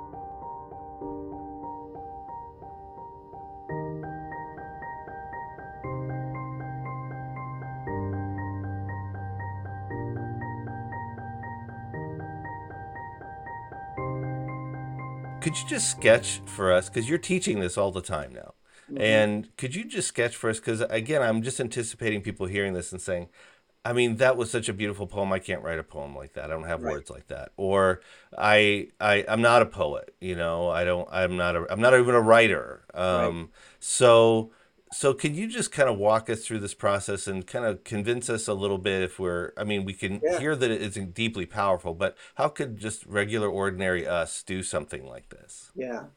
[15.42, 16.90] Could you just sketch for us?
[16.90, 18.54] Because you're teaching this all the time now.
[18.90, 19.02] Mm-hmm.
[19.02, 20.60] And could you just sketch for us?
[20.60, 23.28] Because again, I'm just anticipating people hearing this and saying,
[23.88, 25.32] I mean, that was such a beautiful poem.
[25.32, 26.46] I can't write a poem like that.
[26.46, 26.92] I don't have right.
[26.92, 27.54] words like that.
[27.56, 28.02] Or
[28.38, 30.14] I, I, I'm not a poet.
[30.20, 31.08] You know, I don't.
[31.10, 31.66] I'm not a.
[31.70, 32.84] I'm not even a writer.
[32.94, 33.48] Um, right.
[33.80, 34.52] So,
[34.92, 38.30] so can you just kind of walk us through this process and kind of convince
[38.30, 39.54] us a little bit if we're.
[39.56, 40.38] I mean, we can yeah.
[40.38, 45.30] hear that it's deeply powerful, but how could just regular, ordinary us do something like
[45.30, 45.72] this?
[45.76, 46.08] Yeah.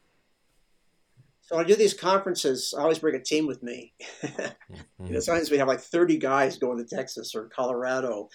[1.51, 2.73] So I do these conferences.
[2.77, 3.93] I always bring a team with me.
[4.23, 5.05] mm-hmm.
[5.05, 8.29] you know, sometimes we have like 30 guys going to Texas or Colorado,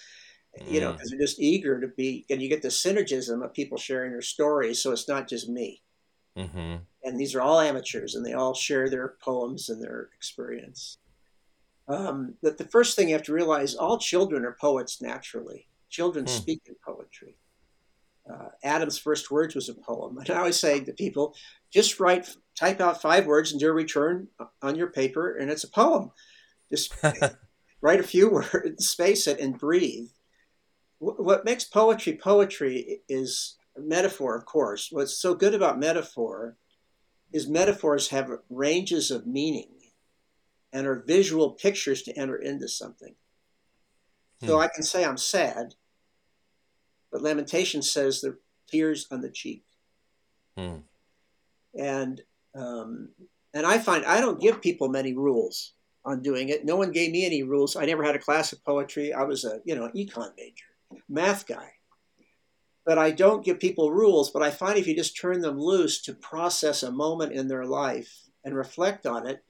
[0.60, 0.74] mm-hmm.
[0.74, 1.12] you know, because mm.
[1.12, 4.82] they're just eager to be, and you get the synergism of people sharing their stories.
[4.82, 5.82] So it's not just me.
[6.36, 6.76] Mm-hmm.
[7.04, 10.98] And these are all amateurs and they all share their poems and their experience.
[11.88, 15.68] Um, but the first thing you have to realize all children are poets naturally.
[15.88, 16.28] Children mm.
[16.28, 17.38] speak in poetry.
[18.28, 20.18] Uh, Adam's first words was a poem.
[20.18, 21.34] And I always say to people,
[21.70, 24.28] just write, type out five words and do a return
[24.62, 26.10] on your paper, and it's a poem.
[26.70, 26.92] Just
[27.80, 30.08] write a few words, space it, and breathe.
[30.98, 34.88] What makes poetry poetry is metaphor, of course.
[34.90, 36.56] What's so good about metaphor
[37.32, 39.68] is metaphors have ranges of meaning
[40.72, 43.14] and are visual pictures to enter into something.
[44.44, 44.62] So hmm.
[44.62, 45.74] I can say I'm sad,
[47.12, 48.38] but Lamentation says the
[48.68, 49.64] tears on the cheek.
[50.56, 50.78] Hmm
[51.76, 52.20] and
[52.56, 53.10] um,
[53.54, 55.72] and I find I don't give people many rules
[56.04, 56.64] on doing it.
[56.64, 57.76] No one gave me any rules.
[57.76, 59.12] I never had a class of poetry.
[59.12, 61.72] I was a you know econ major, math guy.
[62.84, 64.30] But I don't give people rules.
[64.30, 67.64] But I find if you just turn them loose to process a moment in their
[67.64, 68.12] life
[68.44, 69.42] and reflect on it,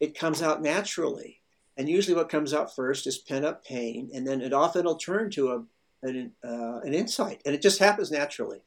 [0.00, 1.42] it comes out naturally.
[1.76, 4.96] And usually, what comes out first is pent up pain, and then it often will
[4.96, 5.64] turn to a
[6.02, 8.62] an, uh, an insight, and it just happens naturally.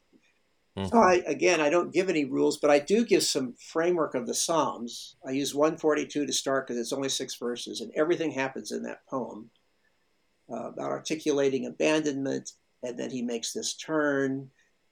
[0.76, 0.88] Mm-hmm.
[0.88, 4.26] So I again I don't give any rules, but I do give some framework of
[4.26, 5.16] the Psalms.
[5.26, 9.06] I use 142 to start because it's only six verses, and everything happens in that
[9.08, 9.50] poem
[10.50, 14.50] uh, about articulating abandonment, and then he makes this turn,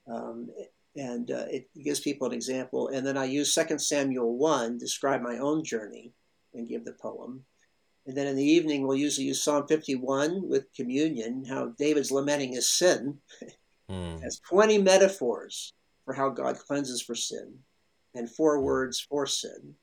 [0.09, 0.51] um,
[0.97, 2.89] and uh, it gives people an example.
[2.89, 6.13] And then I use 2 Samuel 1 to describe my own journey
[6.55, 7.45] and give the poem.
[8.07, 12.53] And then in the evening, we'll usually use Psalm 51 with communion, how David's lamenting
[12.53, 13.19] his sin.
[13.93, 14.23] mm.
[14.23, 15.75] has 20 metaphors
[16.05, 17.55] for how God cleanses for sin
[18.15, 18.63] and four mm.
[18.63, 19.75] words for sin.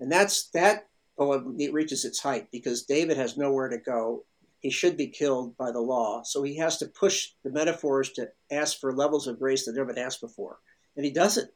[0.00, 4.24] And that's that poem it reaches its height because David has nowhere to go.
[4.60, 6.22] He should be killed by the law.
[6.22, 9.92] So he has to push the metaphors to ask for levels of grace that never
[9.92, 10.58] been asked before.
[10.96, 11.54] And he does it.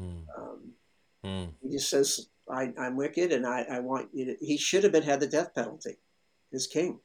[0.00, 0.24] Mm.
[0.36, 0.72] Um,
[1.24, 1.48] mm.
[1.62, 4.36] He just says, I, am wicked and I, I want you to.
[4.40, 5.96] He should have been had the death penalty,
[6.50, 6.98] his king.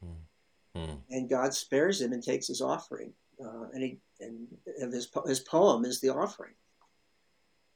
[0.76, 0.98] Mm.
[1.10, 5.86] And God spares him and takes his offering uh, and he and his his poem
[5.86, 6.54] is the offering.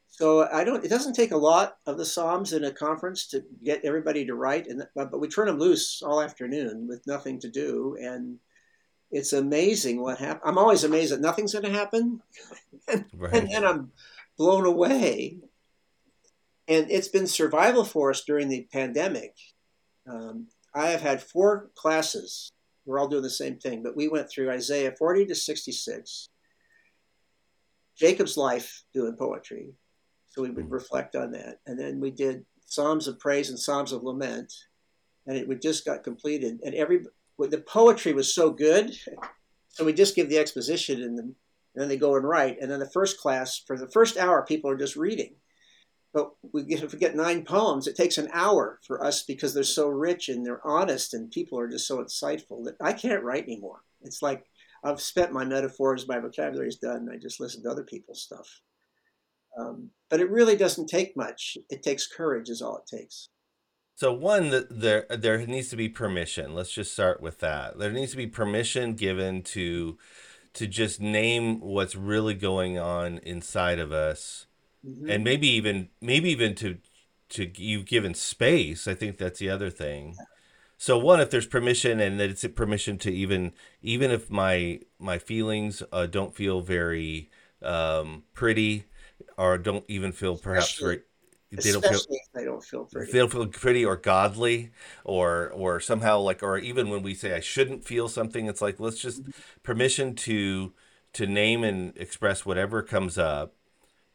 [0.10, 0.84] So I don't.
[0.84, 4.36] It doesn't take a lot of the psalms in a conference to get everybody to
[4.36, 8.40] write, and but we turn them loose all afternoon with nothing to do, and
[9.12, 10.44] it's amazing what happens.
[10.46, 12.22] I'm always amazed that nothing's going to happen,
[12.88, 13.34] and, right.
[13.34, 13.92] and then I'm
[14.38, 15.38] blown away.
[16.70, 19.36] And it's been survival for us during the pandemic.
[20.06, 22.52] Um, I have had four classes
[22.88, 26.30] we're all doing the same thing, but we went through Isaiah 40 to 66,
[27.98, 29.74] Jacob's life doing poetry.
[30.30, 30.74] So we would hmm.
[30.74, 31.60] reflect on that.
[31.66, 34.54] And then we did Psalms of Praise and Psalms of Lament.
[35.26, 36.60] And it would just got completed.
[36.64, 37.04] And every
[37.38, 38.96] the poetry was so good.
[39.70, 41.36] So we just give the exposition and
[41.76, 42.58] then they go and write.
[42.62, 45.36] And then the first class, for the first hour, people are just reading.
[46.18, 49.54] But we get, if we get nine poems, it takes an hour for us because
[49.54, 53.24] they're so rich and they're honest and people are just so insightful that I can't
[53.24, 53.82] write anymore.
[54.02, 54.44] It's like
[54.84, 57.08] I've spent my metaphors, my vocabulary is done.
[57.14, 58.48] I just listen to other people's stuff.
[59.60, 61.56] Um, but it really doesn't take much.
[61.70, 63.30] It takes courage, is all it takes.
[63.94, 66.56] So one, there there needs to be permission.
[66.56, 67.78] Let's just start with that.
[67.78, 70.00] There needs to be permission given to
[70.54, 74.47] to just name what's really going on inside of us
[74.86, 75.10] mm-hmm.
[75.10, 76.78] and maybe even maybe even to
[77.30, 78.88] to you've given space.
[78.88, 80.16] I think that's the other thing.
[80.78, 84.82] So one, if there's permission, and that it's a permission to even even if my
[85.00, 87.30] my feelings uh, don't feel very
[87.62, 88.86] um, pretty,
[89.38, 91.02] or don't even feel perhaps very
[91.52, 92.00] they don't feel
[92.34, 93.12] they don't feel pretty.
[93.12, 94.72] They don't feel pretty or godly,
[95.06, 98.80] or or somehow like, or even when we say I shouldn't feel something, it's like
[98.80, 99.32] let's just mm-hmm.
[99.64, 100.74] permission to
[101.14, 103.56] to name and express whatever comes up,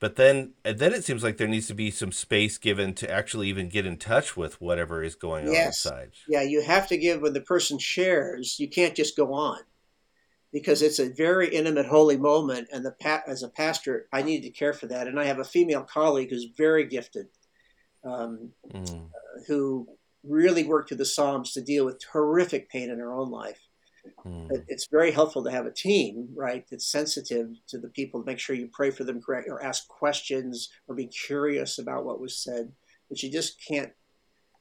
[0.03, 3.47] but then then it seems like there needs to be some space given to actually
[3.47, 5.87] even get in touch with whatever is going on yes.
[5.87, 6.11] inside.
[6.29, 8.59] Yeah, you have to give when the person shares.
[8.59, 9.61] You can't just go on
[10.53, 12.67] because it's a very intimate, holy moment.
[12.73, 15.07] And the as a pastor, I need to care for that.
[15.07, 17.29] And I have a female colleague who's very gifted,
[18.05, 19.09] um, mm.
[19.47, 19.87] who
[20.25, 23.61] really worked through the Psalms to deal with horrific pain in her own life.
[24.25, 24.65] Mm.
[24.69, 28.39] It's very helpful to have a team, right, that's sensitive to the people to make
[28.39, 32.37] sure you pray for them correct or ask questions or be curious about what was
[32.37, 32.73] said.
[33.09, 33.93] But you just can't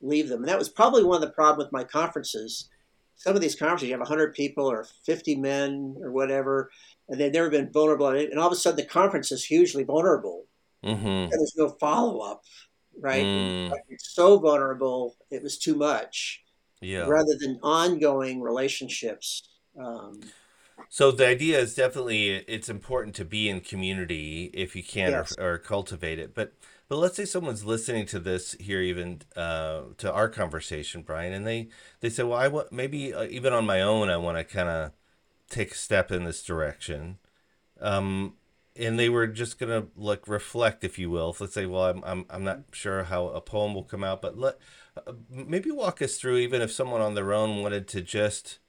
[0.02, 0.40] leave them.
[0.40, 2.70] And that was probably one of the problems with my conferences.
[3.16, 6.72] Some of these conferences, you have 100 people or 50 men or whatever,
[7.08, 8.08] and they've never been vulnerable.
[8.08, 10.46] And all of a sudden, the conference is hugely vulnerable.
[10.84, 11.08] Mm-hmm.
[11.08, 12.44] And there's no follow up
[13.00, 13.24] right?
[13.24, 13.72] Mm.
[13.90, 16.41] It's so vulnerable, it was too much.
[16.82, 17.08] Yeah.
[17.08, 19.44] Rather than ongoing relationships.
[19.80, 20.20] Um,
[20.90, 25.36] so the idea is definitely it's important to be in community if you can yes.
[25.38, 26.34] or, or, cultivate it.
[26.34, 26.54] But
[26.88, 31.48] but let's say someone's listening to this here, even uh, to our conversation, Brian, and
[31.48, 31.70] they
[32.02, 34.70] they say, well, I want maybe uh, even on my own, I want to kind
[34.70, 34.92] of
[35.50, 37.20] take a step in this direction.
[37.80, 38.34] Um,
[38.76, 41.36] and they were just gonna like reflect, if you will.
[41.40, 44.38] Let's say, well, I'm I'm I'm not sure how a poem will come out, but
[44.38, 44.58] let
[45.30, 48.60] maybe walk us through, even if someone on their own wanted to just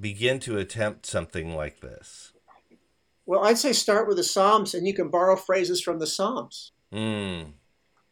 [0.00, 2.32] begin to attempt something like this.
[3.26, 6.72] Well, I'd say start with the Psalms, and you can borrow phrases from the Psalms,
[6.92, 7.52] mm.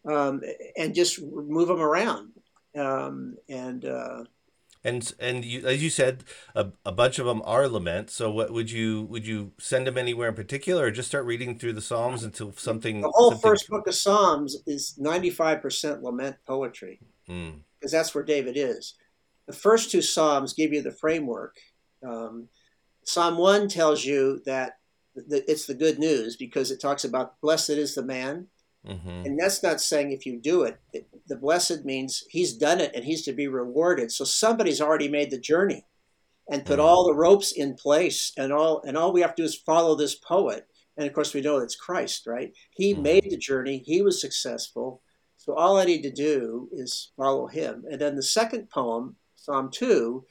[0.08, 0.42] um,
[0.76, 2.32] and just move them around,
[2.78, 3.84] um, and.
[3.84, 4.24] Uh,
[4.84, 6.22] and and you, as you said,
[6.54, 8.14] a, a bunch of them are laments.
[8.14, 11.58] So, what would you would you send them anywhere in particular, or just start reading
[11.58, 13.00] through the Psalms until something?
[13.00, 13.50] The whole something...
[13.50, 17.90] first book of Psalms is ninety five percent lament poetry, because mm.
[17.90, 18.94] that's where David is.
[19.46, 21.56] The first two Psalms give you the framework.
[22.06, 22.48] Um,
[23.04, 24.78] Psalm one tells you that
[25.14, 28.48] it's the good news because it talks about blessed is the man
[28.86, 29.26] Mm-hmm.
[29.26, 32.92] And that's not saying if you do it, it, the blessed means he's done it
[32.94, 34.12] and he's to be rewarded.
[34.12, 35.84] So somebody's already made the journey
[36.48, 36.86] and put mm-hmm.
[36.86, 39.96] all the ropes in place and all and all we have to do is follow
[39.96, 40.68] this poet.
[40.96, 42.52] And of course we know it's Christ, right?
[42.70, 43.02] He mm-hmm.
[43.02, 45.02] made the journey, he was successful.
[45.46, 47.84] So all I need to do is follow him.
[47.88, 50.24] And then the second poem, Psalm 2,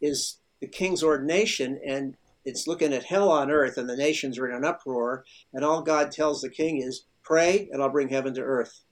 [0.00, 4.48] is the king's ordination and it's looking at hell on earth and the nations are
[4.48, 8.34] in an uproar and all God tells the king is pray and I'll bring heaven
[8.34, 8.82] to earth.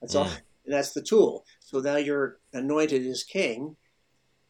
[0.00, 0.20] That's mm.
[0.20, 0.30] all.
[0.64, 1.44] And that's the tool.
[1.58, 3.76] So now you're anointed as king.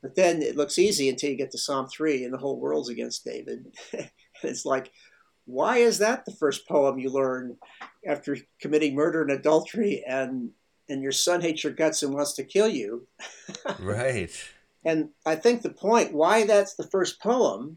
[0.02, 2.88] But then it looks easy until you get to Psalm 3 and the whole world's
[2.88, 3.74] against David.
[3.92, 4.10] and
[4.42, 4.90] it's like,
[5.50, 7.56] why is that the first poem you learn
[8.06, 10.50] after committing murder and adultery and
[10.88, 13.06] and your son hates your guts and wants to kill you?
[13.78, 14.30] right.
[14.84, 17.76] And I think the point why that's the first poem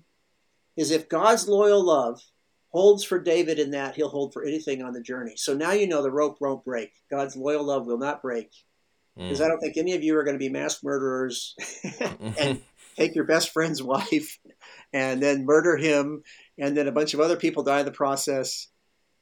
[0.75, 2.19] is if God's loyal love
[2.69, 5.33] holds for David in that, he'll hold for anything on the journey.
[5.35, 6.91] So now you know the rope won't break.
[7.11, 8.49] God's loyal love will not break.
[9.15, 9.45] Because mm.
[9.45, 11.55] I don't think any of you are going to be mass murderers
[12.39, 12.61] and
[12.97, 14.39] take your best friend's wife
[14.91, 16.23] and then murder him,
[16.57, 18.67] and then a bunch of other people die in the process.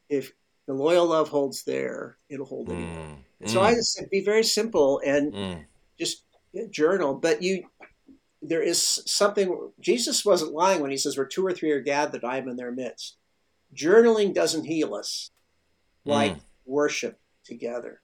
[0.10, 0.32] If
[0.68, 2.76] the loyal love holds there, it'll hold mm.
[2.76, 3.18] anywhere.
[3.46, 3.64] So mm.
[3.64, 5.66] I just said, be very simple and mm.
[5.98, 6.24] just
[6.70, 7.16] journal.
[7.16, 7.64] But you,
[8.42, 9.72] there is something.
[9.80, 12.56] Jesus wasn't lying when he says, "Where two or three are gathered, I am in
[12.58, 13.18] their midst."
[13.76, 15.32] Journaling doesn't heal us
[16.06, 16.42] like mm.
[16.66, 18.02] worship together.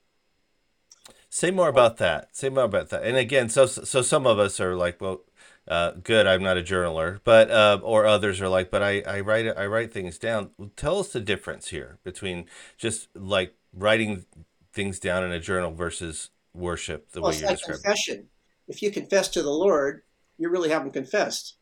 [1.30, 2.36] Say more about that.
[2.36, 3.04] Say more about that.
[3.04, 5.22] And again, so so some of us are like, well,
[5.67, 6.27] uh, good.
[6.27, 9.65] I'm not a journaler, but uh, or others are like, but I I write I
[9.65, 10.51] write things down.
[10.75, 12.45] Tell us the difference here between
[12.77, 14.25] just like writing
[14.73, 17.82] things down in a journal versus worship the well, way you like describe.
[17.82, 18.27] Confession.
[18.67, 20.03] If you confess to the Lord,
[20.38, 21.56] you really haven't confessed.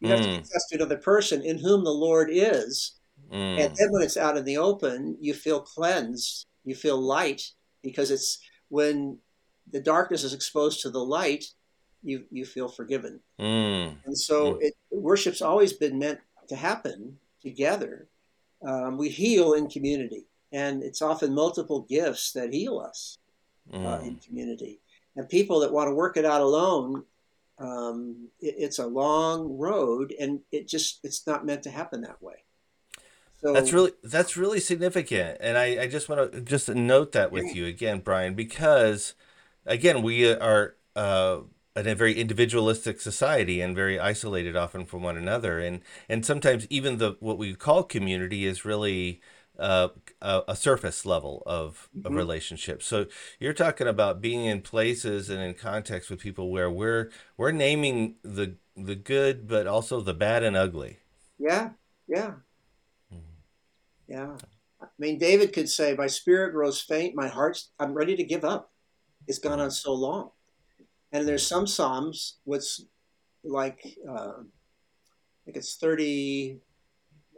[0.00, 0.24] You have mm.
[0.24, 2.98] to confess to another person in whom the Lord is,
[3.32, 3.60] Mm.
[3.60, 7.42] And then when it's out in the open, you feel cleansed, you feel light,
[7.82, 9.18] because it's when
[9.70, 11.44] the darkness is exposed to the light,
[12.02, 13.20] you you feel forgiven.
[13.38, 13.96] Mm.
[14.04, 14.62] And so mm.
[14.62, 18.06] it, worship's always been meant to happen together.
[18.62, 23.18] Um, we heal in community, and it's often multiple gifts that heal us
[23.72, 24.06] uh, mm.
[24.06, 24.80] in community.
[25.16, 27.04] And people that want to work it out alone,
[27.58, 32.22] um, it, it's a long road, and it just it's not meant to happen that
[32.22, 32.44] way.
[33.40, 37.30] So, that's really that's really significant, and I, I just want to just note that
[37.30, 39.14] with you again, Brian, because
[39.64, 41.38] again we are uh,
[41.86, 46.98] a very individualistic society and very isolated often from one another, and and sometimes even
[46.98, 49.20] the what we call community is really
[49.58, 49.88] uh,
[50.22, 52.06] a, a, surface level of, mm-hmm.
[52.06, 52.86] of relationships.
[52.86, 53.06] So
[53.40, 58.16] you're talking about being in places and in context with people where we're we're naming
[58.22, 60.98] the the good, but also the bad and ugly.
[61.38, 61.70] Yeah,
[62.06, 62.34] yeah,
[64.08, 64.36] yeah.
[64.80, 68.44] I mean, David could say, My spirit grows faint, my heart's, I'm ready to give
[68.44, 68.72] up.
[69.26, 70.30] It's gone on so long.
[71.12, 72.84] And there's some Psalms, what's
[73.44, 76.58] like, uh, I think it's 30,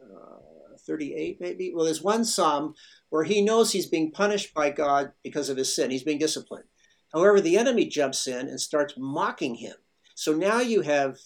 [0.02, 1.72] uh, 38 maybe.
[1.74, 2.74] Well, there's one psalm
[3.10, 5.90] where he knows he's being punished by God because of his sin.
[5.90, 6.64] He's being disciplined.
[7.12, 9.74] However, the enemy jumps in and starts mocking him.
[10.14, 11.18] So now you have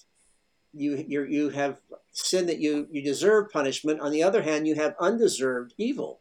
[0.72, 1.80] you you you have
[2.12, 4.01] sin that you you deserve punishment.
[4.01, 6.20] On the other hand, you have undeserved evil.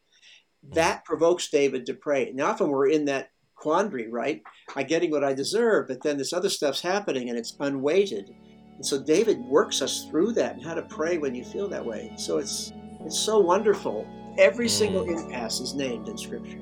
[0.72, 2.32] That provokes David to pray.
[2.34, 3.32] Now, often we're in that
[3.64, 4.44] quandary, right?
[4.76, 8.36] I'm getting what I deserve, but then this other stuff's happening and it's unweighted.
[8.76, 11.86] And so David works us through that and how to pray when you feel that
[11.86, 12.12] way.
[12.18, 12.74] So it's
[13.06, 14.06] it's so wonderful.
[14.38, 15.18] Every single mm.
[15.18, 16.60] impasse is named in Scripture.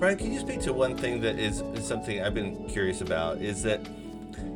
[0.00, 3.38] Brian, can you speak to one thing that is, is something I've been curious about?
[3.38, 3.80] Is that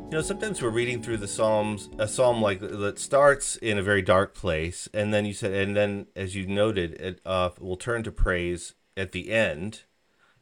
[0.09, 3.83] you know sometimes we're reading through the psalms a psalm like that starts in a
[3.83, 7.77] very dark place and then you said and then as you noted it uh, will
[7.77, 9.83] turn to praise at the end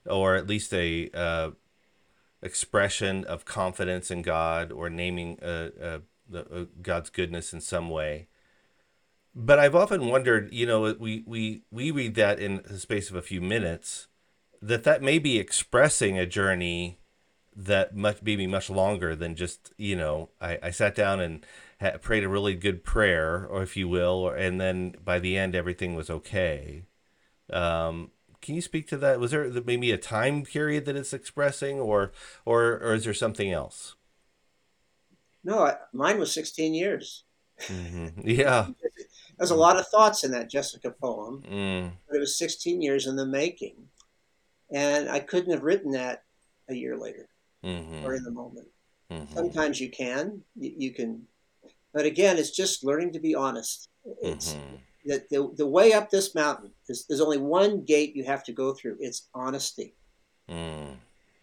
[0.06, 1.52] or at least a uh,
[2.42, 6.00] expression of confidence in god or naming uh, uh,
[6.34, 8.30] uh, god's goodness in some way.
[9.36, 13.18] But i've often wondered you know we, we, we read that in the space of
[13.18, 14.08] a few minutes
[14.62, 17.00] that that may be expressing a journey
[17.58, 18.46] that much me.
[18.46, 21.46] much longer than just you know I, I sat down and
[21.82, 25.36] ha- prayed a really good prayer or if you will or, and then by the
[25.36, 26.84] end everything was okay
[27.52, 31.80] um, can you speak to that was there maybe a time period that it's expressing
[31.80, 32.12] or
[32.46, 33.96] or or is there something else
[35.44, 37.24] no I, mine was 16 years
[37.62, 38.22] mm-hmm.
[38.24, 38.68] yeah
[39.40, 41.92] there's a lot of thoughts in that jessica poem mm.
[42.08, 43.88] but it was 16 years in the making
[44.72, 46.22] and i couldn't have written that
[46.70, 47.28] a year later
[47.64, 48.06] mm-hmm.
[48.06, 48.68] or in the moment.
[49.12, 49.34] Mm-hmm.
[49.34, 51.24] Sometimes you can, you, you, can,
[51.94, 53.90] but again, it's just learning to be honest.
[54.22, 54.76] It's mm-hmm.
[55.06, 58.54] the, the, the way up this mountain is there's only one gate you have to
[58.54, 58.98] go through.
[59.00, 59.96] It's honesty.
[60.50, 60.96] Mm.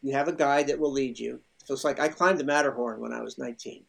[0.03, 1.41] You have a guide that will lead you.
[1.65, 3.85] So it's like I climbed the Matterhorn when I was 19,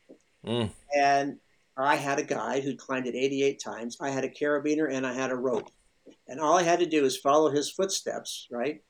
[0.45, 0.69] mm.
[0.97, 1.37] and
[1.75, 3.97] I had a guide who'd climbed it 88 times.
[3.99, 5.69] I had a carabiner and I had a rope,
[6.27, 8.81] and all I had to do is follow his footsteps, right?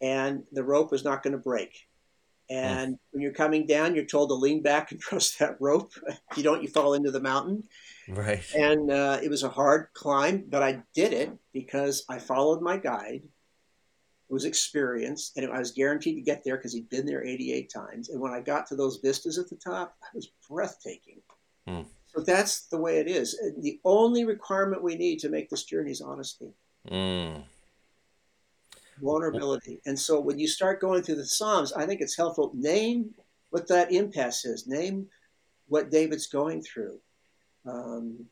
[0.00, 1.86] And the rope was not going to break.
[2.52, 5.92] And when you're coming down, you're told to lean back and trust that rope.
[6.30, 7.64] If you don't, you fall into the mountain.
[8.08, 8.44] Right.
[8.54, 12.76] And uh, it was a hard climb, but I did it because I followed my
[12.76, 13.22] guide,
[14.28, 17.70] who was experienced, and I was guaranteed to get there because he'd been there 88
[17.72, 18.08] times.
[18.08, 21.20] And when I got to those vistas at the top, it was breathtaking.
[21.68, 21.86] Mm.
[22.08, 23.40] So that's the way it is.
[23.58, 26.52] The only requirement we need to make this journey is honesty.
[26.90, 27.44] Mm
[29.02, 29.80] vulnerability.
[29.86, 32.52] And so when you start going through the Psalms, I think it's helpful.
[32.54, 33.10] Name
[33.50, 34.66] what that impasse is.
[34.66, 35.06] Name
[35.68, 36.98] what David's going through.
[37.66, 38.26] Um,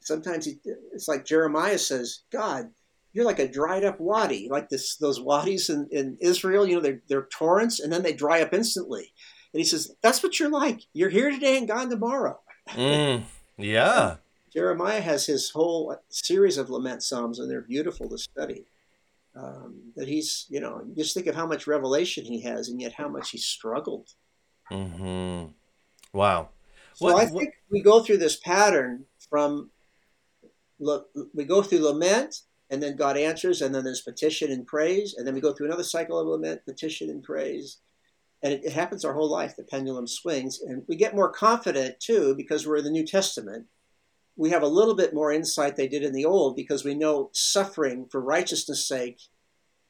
[0.00, 0.58] sometimes he,
[0.92, 2.70] it's like Jeremiah says, God,
[3.12, 6.66] you're like a dried up wadi, like this those wadis in, in Israel.
[6.66, 9.12] You know, they're, they're torrents and then they dry up instantly.
[9.52, 10.82] And he says, that's what you're like.
[10.92, 12.40] You're here today and gone tomorrow.
[12.68, 13.22] Mm,
[13.56, 14.16] yeah.
[14.52, 18.64] Jeremiah has his whole series of lament psalms, and they're beautiful to study
[19.36, 22.94] um, that he's, you know, just think of how much revelation he has, and yet
[22.94, 24.08] how much he struggled.
[24.70, 25.52] Mm-hmm.
[26.12, 26.48] Wow.
[26.94, 27.48] So what, I think what?
[27.70, 29.70] we go through this pattern from
[30.78, 35.14] look, we go through lament, and then God answers, and then there's petition and praise,
[35.16, 37.78] and then we go through another cycle of lament, petition and praise,
[38.42, 39.54] and it, it happens our whole life.
[39.56, 43.66] The pendulum swings, and we get more confident too because we're in the New Testament
[44.36, 47.30] we have a little bit more insight they did in the old because we know
[47.32, 49.20] suffering for righteousness' sake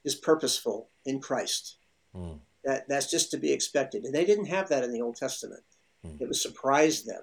[0.05, 1.77] is purposeful in Christ.
[2.15, 2.39] Mm.
[2.65, 5.63] That that's just to be expected, and they didn't have that in the Old Testament.
[6.05, 6.21] Mm.
[6.21, 7.23] It was surprise them,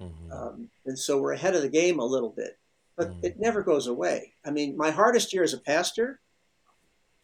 [0.00, 0.32] mm-hmm.
[0.32, 2.58] um, and so we're ahead of the game a little bit.
[2.96, 3.24] But mm.
[3.24, 4.34] it never goes away.
[4.44, 6.20] I mean, my hardest year as a pastor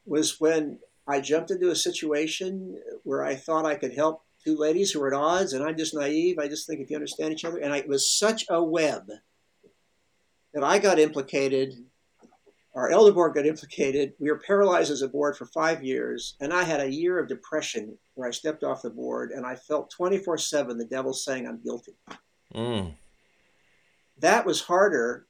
[0.07, 4.91] was when I jumped into a situation where I thought I could help two ladies
[4.91, 6.39] who were at odds, and I'm just naive.
[6.39, 9.11] I just think if you understand each other, and I, it was such a web
[10.55, 11.75] that I got implicated,
[12.75, 14.15] our elder board got implicated.
[14.19, 17.29] We were paralyzed as a board for five years, and I had a year of
[17.29, 21.47] depression where I stepped off the board and I felt 24 7 the devil saying
[21.47, 21.93] I'm guilty.
[22.55, 22.95] Mm.
[24.19, 25.27] That was harder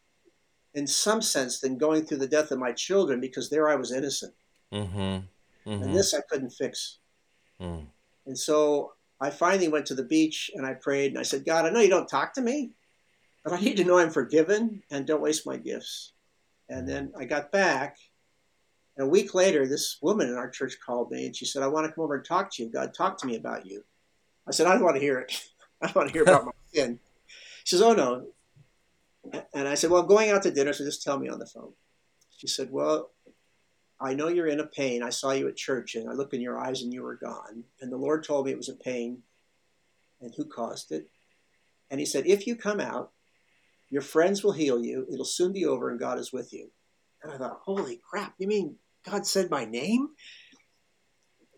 [0.74, 3.90] in some sense than going through the death of my children because there I was
[3.90, 4.34] innocent.
[4.72, 4.98] Mm-hmm.
[4.98, 5.82] Mm-hmm.
[5.82, 6.98] And this I couldn't fix.
[7.60, 7.86] Mm.
[8.26, 11.66] And so I finally went to the beach and I prayed and I said, God,
[11.66, 12.70] I know you don't talk to me,
[13.44, 16.12] but I need to know I'm forgiven and don't waste my gifts.
[16.68, 17.96] And then I got back.
[18.96, 21.68] And a week later, this woman in our church called me and she said, I
[21.68, 22.70] want to come over and talk to you.
[22.70, 23.82] God talked to me about you.
[24.46, 25.40] I said, I don't want to hear it.
[25.82, 26.98] I don't want to hear about my sin.
[27.64, 28.26] She says, Oh, no.
[29.52, 31.46] And I said, Well, I'm going out to dinner, so just tell me on the
[31.46, 31.72] phone.
[32.36, 33.10] She said, Well,
[34.00, 35.02] I know you're in a pain.
[35.02, 37.64] I saw you at church and I looked in your eyes and you were gone.
[37.80, 39.22] And the Lord told me it was a pain
[40.20, 41.08] and who caused it.
[41.90, 43.12] And He said, If you come out,
[43.90, 45.06] your friends will heal you.
[45.12, 46.70] It'll soon be over and God is with you.
[47.22, 50.10] And I thought, Holy crap, you mean God said my name?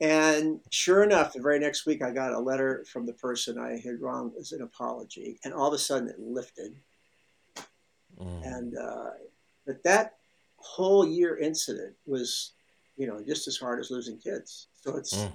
[0.00, 3.78] And sure enough, the very next week, I got a letter from the person I
[3.84, 5.38] had wronged as an apology.
[5.44, 6.74] And all of a sudden, it lifted.
[8.18, 8.46] Mm.
[8.46, 9.10] And, uh,
[9.66, 10.19] but that
[10.60, 12.52] whole year incident was,
[12.96, 14.68] you know, just as hard as losing kids.
[14.74, 15.32] So it's, mm.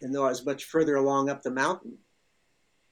[0.00, 1.98] and though I was much further along up the mountain,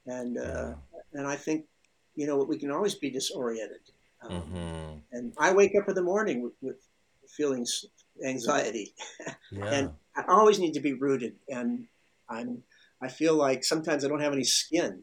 [0.07, 0.75] and uh,
[1.13, 1.67] and I think,
[2.15, 3.81] you know, we can always be disoriented.
[4.23, 4.99] Um, mm-hmm.
[5.13, 6.77] And I wake up in the morning with, with
[7.29, 7.85] feelings
[8.25, 8.95] anxiety,
[9.53, 9.65] yeah.
[9.67, 11.35] and I always need to be rooted.
[11.49, 11.87] And
[12.29, 12.63] I'm
[13.01, 15.03] I feel like sometimes I don't have any skin.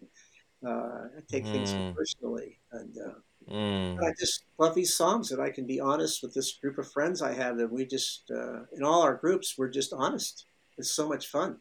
[0.66, 1.51] Uh, I take mm.
[1.51, 3.97] things personally, and uh, Mm.
[4.03, 7.21] I just love these songs that I can be honest with this group of friends
[7.21, 10.45] I have that we just, uh, in all our groups, we're just honest.
[10.77, 11.57] It's so much fun.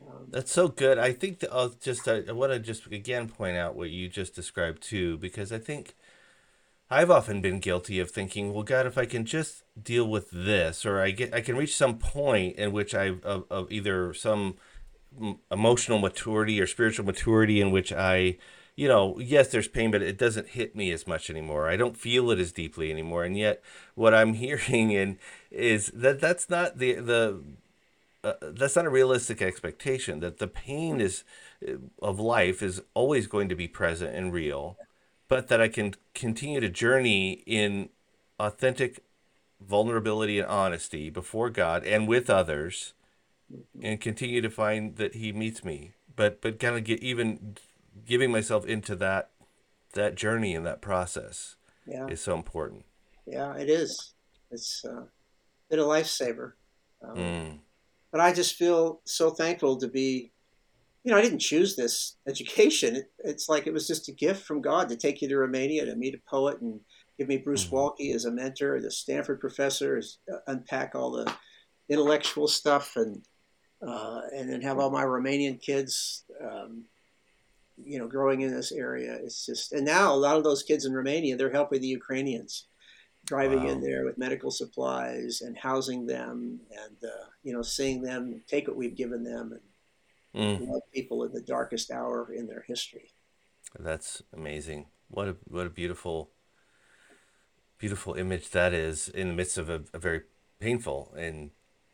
[0.00, 0.98] Um, That's so good.
[0.98, 4.08] I think that I'll just, uh, I want to just again point out what you
[4.08, 5.94] just described too, because I think
[6.90, 10.84] I've often been guilty of thinking, well, God, if I can just deal with this,
[10.84, 14.56] or I get, I can reach some point in which I, of, of either some
[15.50, 18.36] emotional maturity or spiritual maturity in which I,
[18.76, 21.68] you know, yes, there's pain, but it doesn't hit me as much anymore.
[21.68, 23.24] I don't feel it as deeply anymore.
[23.24, 23.62] And yet,
[23.94, 25.18] what I'm hearing and
[25.50, 27.40] is that that's not the the
[28.22, 30.20] uh, that's not a realistic expectation.
[30.20, 31.24] That the pain is
[31.66, 31.72] uh,
[32.02, 34.76] of life is always going to be present and real,
[35.26, 37.88] but that I can continue to journey in
[38.38, 39.02] authentic
[39.58, 42.92] vulnerability and honesty before God and with others,
[43.82, 45.92] and continue to find that He meets me.
[46.14, 47.56] But but kind of get even
[48.04, 49.30] giving myself into that
[49.94, 52.06] that journey and that process yeah.
[52.06, 52.84] is so important.
[53.26, 54.14] Yeah, it is.
[54.50, 55.04] It's uh,
[55.70, 56.52] been a lifesaver.
[57.02, 57.58] Um, mm.
[58.12, 60.32] But I just feel so thankful to be,
[61.02, 62.96] you know, I didn't choose this education.
[62.96, 65.84] It, it's like it was just a gift from God to take you to Romania
[65.86, 66.80] to meet a poet and
[67.18, 67.72] give me Bruce mm.
[67.72, 71.32] Waltke as a mentor, the Stanford professor, is, uh, unpack all the
[71.88, 73.24] intellectual stuff and
[73.86, 76.84] uh, and then have all my Romanian kids um,
[77.84, 79.18] you know, growing in this area.
[79.22, 82.66] It's just, and now a lot of those kids in Romania, they're helping the Ukrainians,
[83.24, 83.70] driving wow.
[83.70, 88.68] in there with medical supplies and housing them, and uh, you know, seeing them take
[88.68, 89.52] what we've given them
[90.34, 90.68] and mm.
[90.68, 93.10] love people in the darkest hour in their history.
[93.78, 94.86] That's amazing.
[95.08, 96.30] What a what a beautiful,
[97.78, 100.22] beautiful image that is in the midst of a, a very
[100.60, 101.50] painful and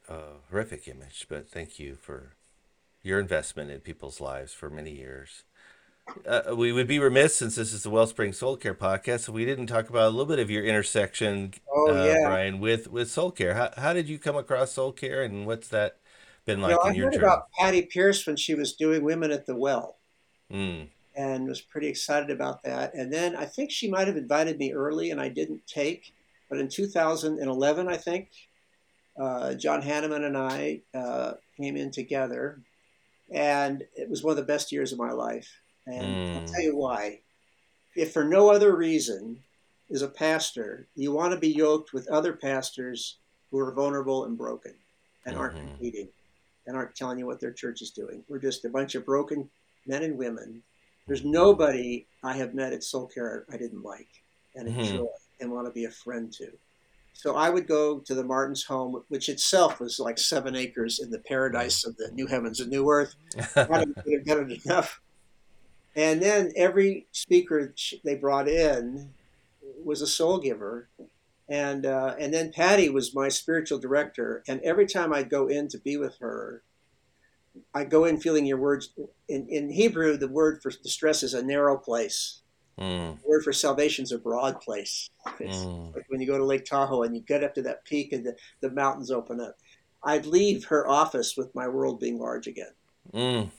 [0.09, 1.27] uh, horrific image.
[1.29, 2.37] But thank you for
[3.03, 5.43] your investment in people's lives for many years
[6.27, 9.45] uh, we would be remiss since this is the Wellspring Soul Care podcast so we
[9.45, 12.27] didn't talk about a little bit of your intersection, oh, uh, yeah.
[12.27, 13.55] Brian, with with Soul Care.
[13.55, 15.99] How, how did you come across Soul Care, and what's that
[16.45, 17.25] been like well, in I heard journey?
[17.25, 19.99] about Patti Pierce when she was doing Women at the Well,
[20.53, 20.89] mm.
[21.17, 22.95] and was pretty excited about that.
[22.95, 26.15] And then I think she might have invited me early, and I didn't take.
[26.51, 28.29] But in 2011, I think
[29.19, 32.61] uh, John Hanneman and I uh, came in together,
[33.31, 36.35] and it was one of the best years of my life and mm.
[36.35, 36.47] I'll hmm.
[36.47, 37.21] tell you why.
[37.95, 39.39] If for no other reason,
[39.93, 43.17] as a pastor, you want to be yoked with other pastors
[43.51, 44.75] who are vulnerable and broken
[45.27, 45.69] and aren't mm-hmm.
[45.69, 46.09] competing
[46.67, 48.25] and aren't telling you what their church is doing.
[48.29, 49.51] We're just a bunch of broken
[49.87, 50.63] men and women.
[51.07, 51.33] There's mm-hmm.
[51.33, 54.09] nobody I have met at Soul Care I didn't like
[54.55, 54.81] and mm-hmm.
[54.81, 55.07] enjoy
[55.41, 56.49] and want to be a friend to.
[57.15, 61.11] So I would go to the Martins home, which itself was like seven acres in
[61.11, 63.15] the paradise of the new heavens and new earth.
[63.55, 65.01] I didn't get it enough.
[65.95, 67.75] And then every speaker
[68.05, 69.11] they brought in
[69.85, 70.89] was a soul giver.
[71.49, 74.43] And, uh, and then Patti was my spiritual director.
[74.49, 76.63] And every time I'd go in to be with her,
[77.75, 78.95] I go in feeling your words.
[79.29, 82.41] In, in Hebrew, the word for distress is a narrow place.
[82.79, 83.21] Mm.
[83.21, 85.11] The word for salvation is a broad place.
[85.27, 85.95] Mm.
[85.95, 88.25] Like when you go to Lake Tahoe and you get up to that peak and
[88.25, 89.57] the, the mountains open up.
[90.03, 92.73] I'd leave her office with my world being large again.
[93.13, 93.51] Mm.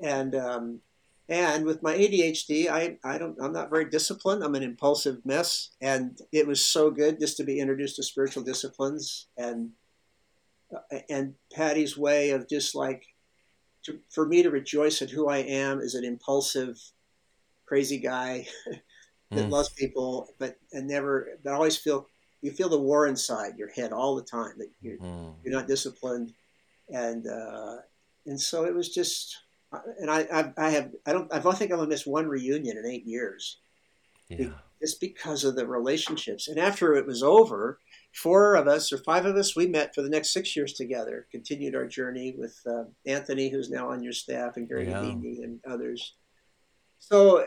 [0.00, 0.80] And um,
[1.28, 4.42] and with my ADHD, I, I don't I'm not very disciplined.
[4.42, 8.42] I'm an impulsive mess, and it was so good just to be introduced to spiritual
[8.42, 9.70] disciplines and
[10.74, 13.04] uh, and Patti's way of just like
[13.84, 16.78] to, for me to rejoice at who I am as an impulsive,
[17.66, 18.46] crazy guy
[19.30, 19.50] that mm.
[19.50, 22.06] loves people, but and never but always feel
[22.40, 25.34] you feel the war inside your head all the time that you're, mm.
[25.44, 26.32] you're not disciplined,
[26.88, 27.76] and uh,
[28.24, 29.36] and so it was just
[29.72, 32.76] and I, I, I have, I don't, I don't think I'm gonna miss one reunion
[32.76, 33.58] in eight years.
[34.28, 34.50] Yeah.
[34.80, 36.48] just because of the relationships.
[36.48, 37.78] And after it was over,
[38.12, 41.26] four of us or five of us, we met for the next six years together,
[41.30, 45.00] continued our journey with uh, Anthony, who's now on your staff, and Gary yeah.
[45.00, 46.14] and others.
[46.98, 47.44] So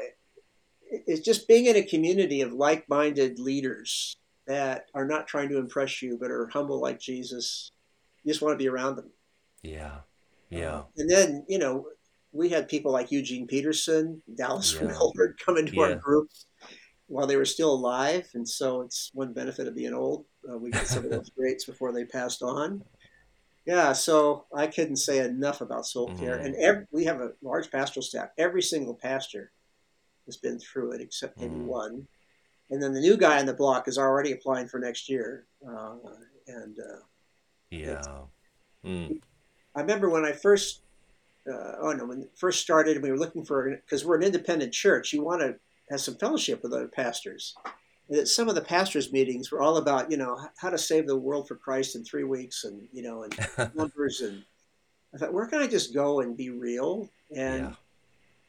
[0.90, 4.16] it's just being in a community of like minded leaders
[4.48, 7.72] that are not trying to impress you, but are humble like Jesus.
[8.24, 9.12] You just want to be around them.
[9.62, 10.00] Yeah.
[10.50, 10.80] Yeah.
[10.80, 11.86] Uh, and then, you know,
[12.32, 14.88] we had people like Eugene Peterson, Dallas yeah.
[14.88, 15.84] Willard come into yeah.
[15.84, 16.30] our group
[17.08, 18.28] while they were still alive.
[18.34, 20.26] And so it's one benefit of being old.
[20.50, 22.84] Uh, we got some of those greats before they passed on.
[23.66, 26.38] Yeah, so I couldn't say enough about soul care.
[26.38, 26.46] Mm.
[26.46, 28.30] And every, we have a large pastoral staff.
[28.38, 29.52] Every single pastor
[30.26, 31.66] has been through it except maybe mm.
[31.66, 32.08] one.
[32.72, 35.46] And then the new guy on the block is already applying for next year.
[35.68, 35.96] Uh,
[36.48, 37.02] and uh,
[37.70, 38.02] yeah.
[38.86, 39.20] Mm.
[39.76, 40.82] I remember when I first,
[41.48, 44.24] uh, oh no, when it first started, and we were looking for, because we're an
[44.24, 45.56] independent church, you want to
[45.90, 47.56] have some fellowship with other pastors.
[48.10, 51.08] And that some of the pastors' meetings were all about, you know, how to save
[51.08, 54.22] the world for Christ in three weeks and, you know, and numbers.
[54.22, 54.44] And
[55.14, 57.10] I thought, where can I just go and be real?
[57.36, 57.76] And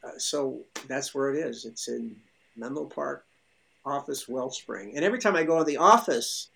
[0.03, 0.09] yeah.
[0.09, 1.65] uh, so that's where it is.
[1.65, 2.15] It's in
[2.55, 3.25] Menlo Park,
[3.85, 4.95] office Wellspring.
[4.95, 6.49] And every time I go to the office,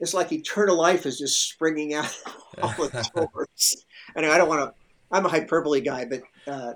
[0.00, 2.16] it's like eternal life is just springing out
[2.62, 3.84] all the doors.
[4.16, 4.79] and I don't want to.
[5.10, 6.74] I'm a hyperbole guy, but uh,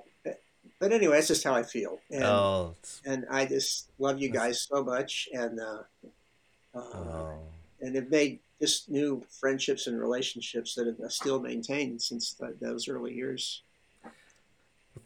[0.80, 1.98] but anyway, that's just how I feel.
[2.10, 2.74] And, oh,
[3.04, 5.82] and I just love you guys so much, and uh,
[6.74, 7.38] uh, oh.
[7.80, 12.88] and have made just new friendships and relationships that have still maintained since the, those
[12.88, 13.62] early years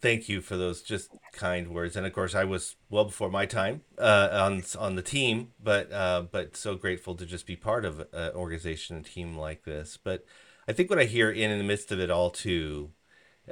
[0.00, 1.96] thank you for those just kind words.
[1.96, 5.92] And of course, I was well before my time uh, on on the team, but
[5.92, 9.98] uh, but so grateful to just be part of an organization and team like this.
[10.02, 10.24] But
[10.66, 12.90] I think what I hear in, in the midst of it all too,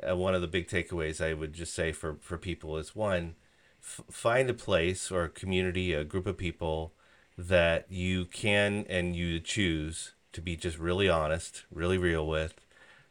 [0.08, 3.34] uh, one of the big takeaways I would just say for for people is one,
[3.82, 6.92] f- find a place or a community, a group of people
[7.38, 12.54] that you can and you choose to be just really honest, really real with.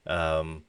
[0.05, 0.63] Um,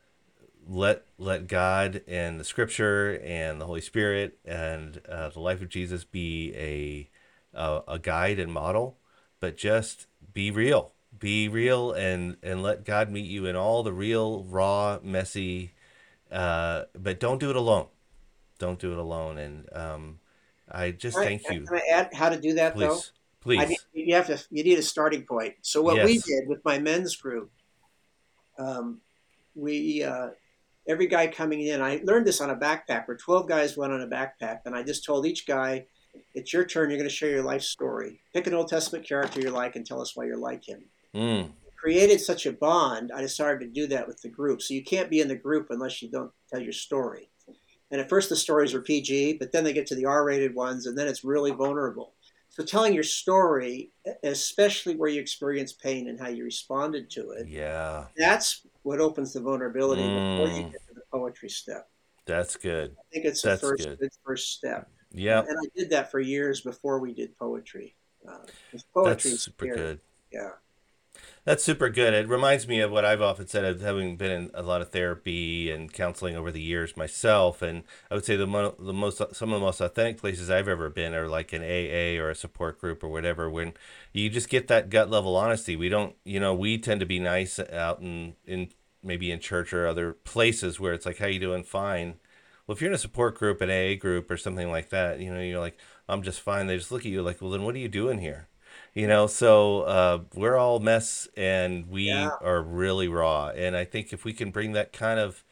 [0.68, 5.68] let let God and the Scripture and the Holy Spirit and uh, the life of
[5.68, 7.10] Jesus be a,
[7.58, 8.98] a a guide and model,
[9.40, 13.92] but just be real, be real, and and let God meet you in all the
[13.92, 15.72] real, raw, messy.
[16.30, 17.86] Uh, but don't do it alone.
[18.58, 19.38] Don't do it alone.
[19.38, 20.18] And um,
[20.70, 21.62] I just thank you.
[21.62, 22.88] Can I add how to do that Please.
[22.88, 23.00] though?
[23.40, 23.68] Please.
[23.68, 24.42] Need, you have to.
[24.50, 25.54] You need a starting point.
[25.62, 26.06] So what yes.
[26.06, 27.50] we did with my men's group,
[28.58, 29.00] um,
[29.54, 30.30] we uh,
[30.88, 34.02] every guy coming in, I learned this on a backpack where 12 guys went on
[34.02, 35.86] a backpack, and I just told each guy,
[36.34, 36.90] it's your turn.
[36.90, 38.20] You're going to share your life story.
[38.32, 40.84] Pick an Old Testament character you like and tell us why you're like him.
[41.14, 41.50] Mm.
[41.86, 43.12] Created such a bond.
[43.14, 44.60] I decided to do that with the group.
[44.60, 47.30] So you can't be in the group unless you don't tell your story.
[47.92, 50.86] And at first the stories are PG, but then they get to the R-rated ones,
[50.86, 52.14] and then it's really vulnerable.
[52.48, 53.92] So telling your story,
[54.24, 59.34] especially where you experience pain and how you responded to it, yeah, that's what opens
[59.34, 60.38] the vulnerability mm.
[60.38, 60.72] before you mm.
[60.72, 61.88] get to the poetry step.
[62.24, 62.96] That's good.
[62.98, 64.10] I think it's that's the first good.
[64.24, 64.90] first step.
[65.12, 67.94] Yeah, and I did that for years before we did poetry.
[68.28, 68.38] Uh,
[68.92, 70.00] poetry that's super good.
[70.32, 70.50] Yeah.
[71.46, 72.12] That's super good.
[72.12, 74.90] It reminds me of what I've often said of having been in a lot of
[74.90, 77.62] therapy and counseling over the years myself.
[77.62, 80.66] And I would say the, mo- the most some of the most authentic places I've
[80.66, 83.48] ever been are like an AA or a support group or whatever.
[83.48, 83.74] When
[84.12, 85.76] you just get that gut level honesty.
[85.76, 88.70] We don't, you know, we tend to be nice out in in
[89.04, 91.62] maybe in church or other places where it's like, "How you doing?
[91.62, 92.16] Fine."
[92.66, 95.32] Well, if you're in a support group, an AA group, or something like that, you
[95.32, 95.78] know, you're like,
[96.08, 98.18] "I'm just fine." They just look at you like, "Well, then what are you doing
[98.18, 98.48] here?"
[98.94, 102.30] You know so uh, we're all mess and we yeah.
[102.40, 105.44] are really raw and i think if we can bring that kind of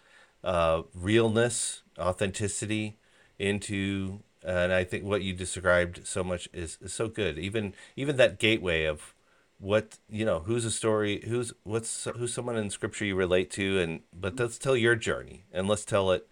[0.43, 2.97] uh, realness authenticity
[3.39, 8.17] into and i think what you described so much is, is so good even even
[8.17, 9.15] that gateway of
[9.59, 13.79] what you know who's a story who's what's who's someone in scripture you relate to
[13.79, 16.27] and but let's tell your journey and let's tell it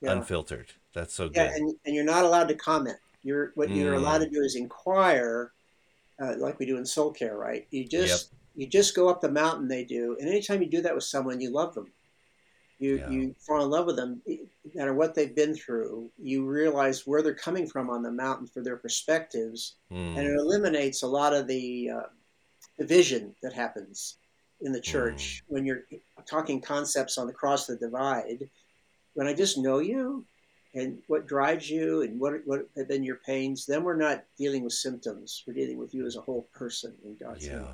[0.00, 0.12] yeah.
[0.12, 3.76] unfiltered that's so yeah, good and, and you're not allowed to comment you're what mm.
[3.76, 5.52] you're allowed to do is inquire
[6.20, 7.66] uh, like we do in soul care, right?
[7.70, 8.40] You just yep.
[8.56, 9.68] you just go up the mountain.
[9.68, 11.88] They do, and anytime you do that with someone, you love them.
[12.78, 13.10] You yeah.
[13.10, 14.36] you fall in love with them, no
[14.74, 16.10] matter what they've been through.
[16.18, 20.16] You realize where they're coming from on the mountain for their perspectives, mm.
[20.16, 22.02] and it eliminates a lot of the uh,
[22.78, 24.16] division that happens
[24.60, 25.52] in the church mm.
[25.52, 25.84] when you're
[26.26, 28.48] talking concepts on the cross the divide.
[29.14, 30.24] When I just know you,
[30.74, 34.64] and what drives you and what what have been your pains, then we're not dealing
[34.64, 35.42] with symptoms.
[35.46, 37.58] We're dealing with you as a whole person in God's yeah.
[37.58, 37.66] name.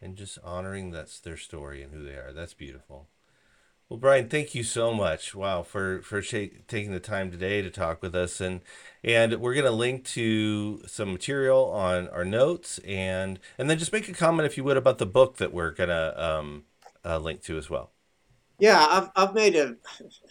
[0.00, 2.32] And just honoring that's their story and who they are.
[2.32, 3.08] That's beautiful.
[3.88, 5.34] Well, Brian, thank you so much.
[5.34, 8.60] Wow, for for sh- taking the time today to talk with us, and
[9.02, 14.08] and we're gonna link to some material on our notes, and and then just make
[14.08, 16.64] a comment if you would about the book that we're gonna um,
[17.04, 17.90] uh, link to as well.
[18.58, 19.76] Yeah, I've I've made a.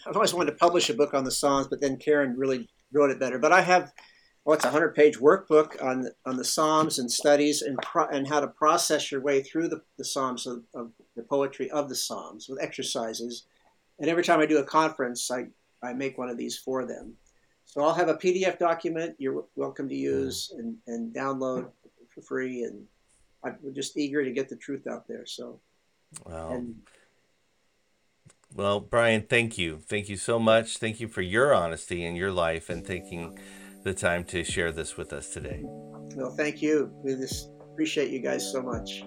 [0.06, 3.10] I've always wanted to publish a book on the Psalms, but then Karen really wrote
[3.10, 3.38] it better.
[3.38, 3.92] But I have
[4.44, 8.26] well, it's a hundred page workbook on on the Psalms and studies and pro, and
[8.26, 11.94] how to process your way through the, the Psalms of, of, the poetry of the
[11.94, 13.44] Psalms with exercises.
[13.98, 15.46] And every time I do a conference, I,
[15.82, 17.14] I make one of these for them.
[17.64, 19.98] So I'll have a PDF document you're welcome to mm.
[19.98, 21.70] use and, and download
[22.12, 22.64] for free.
[22.64, 22.84] And
[23.44, 25.24] I'm just eager to get the truth out there.
[25.24, 25.60] So,
[26.26, 26.74] well, and,
[28.54, 29.80] well, Brian, thank you.
[29.88, 30.78] Thank you so much.
[30.78, 33.36] Thank you for your honesty in your life and taking
[33.82, 35.62] the time to share this with us today.
[35.64, 36.92] Well, thank you.
[37.02, 39.04] We just appreciate you guys so much.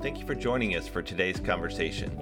[0.00, 2.12] Thank you for joining us for today's conversation.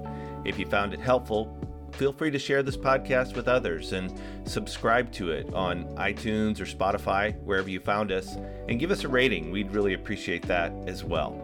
[0.43, 1.55] If you found it helpful,
[1.93, 6.65] feel free to share this podcast with others and subscribe to it on iTunes or
[6.65, 8.35] Spotify, wherever you found us,
[8.67, 9.51] and give us a rating.
[9.51, 11.39] We'd really appreciate that as well.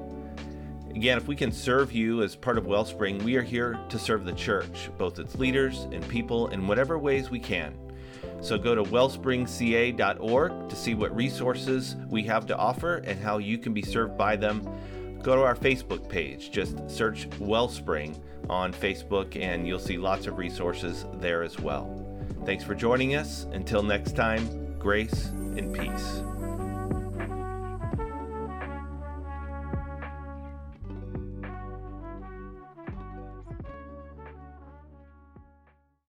[0.89, 4.25] Again, if we can serve you as part of Wellspring, we are here to serve
[4.25, 7.73] the church, both its leaders and people, in whatever ways we can.
[8.41, 13.57] So go to wellspringca.org to see what resources we have to offer and how you
[13.57, 14.67] can be served by them.
[15.21, 20.37] Go to our Facebook page, just search Wellspring on Facebook, and you'll see lots of
[20.37, 22.05] resources there as well.
[22.45, 23.45] Thanks for joining us.
[23.51, 26.21] Until next time, grace and peace.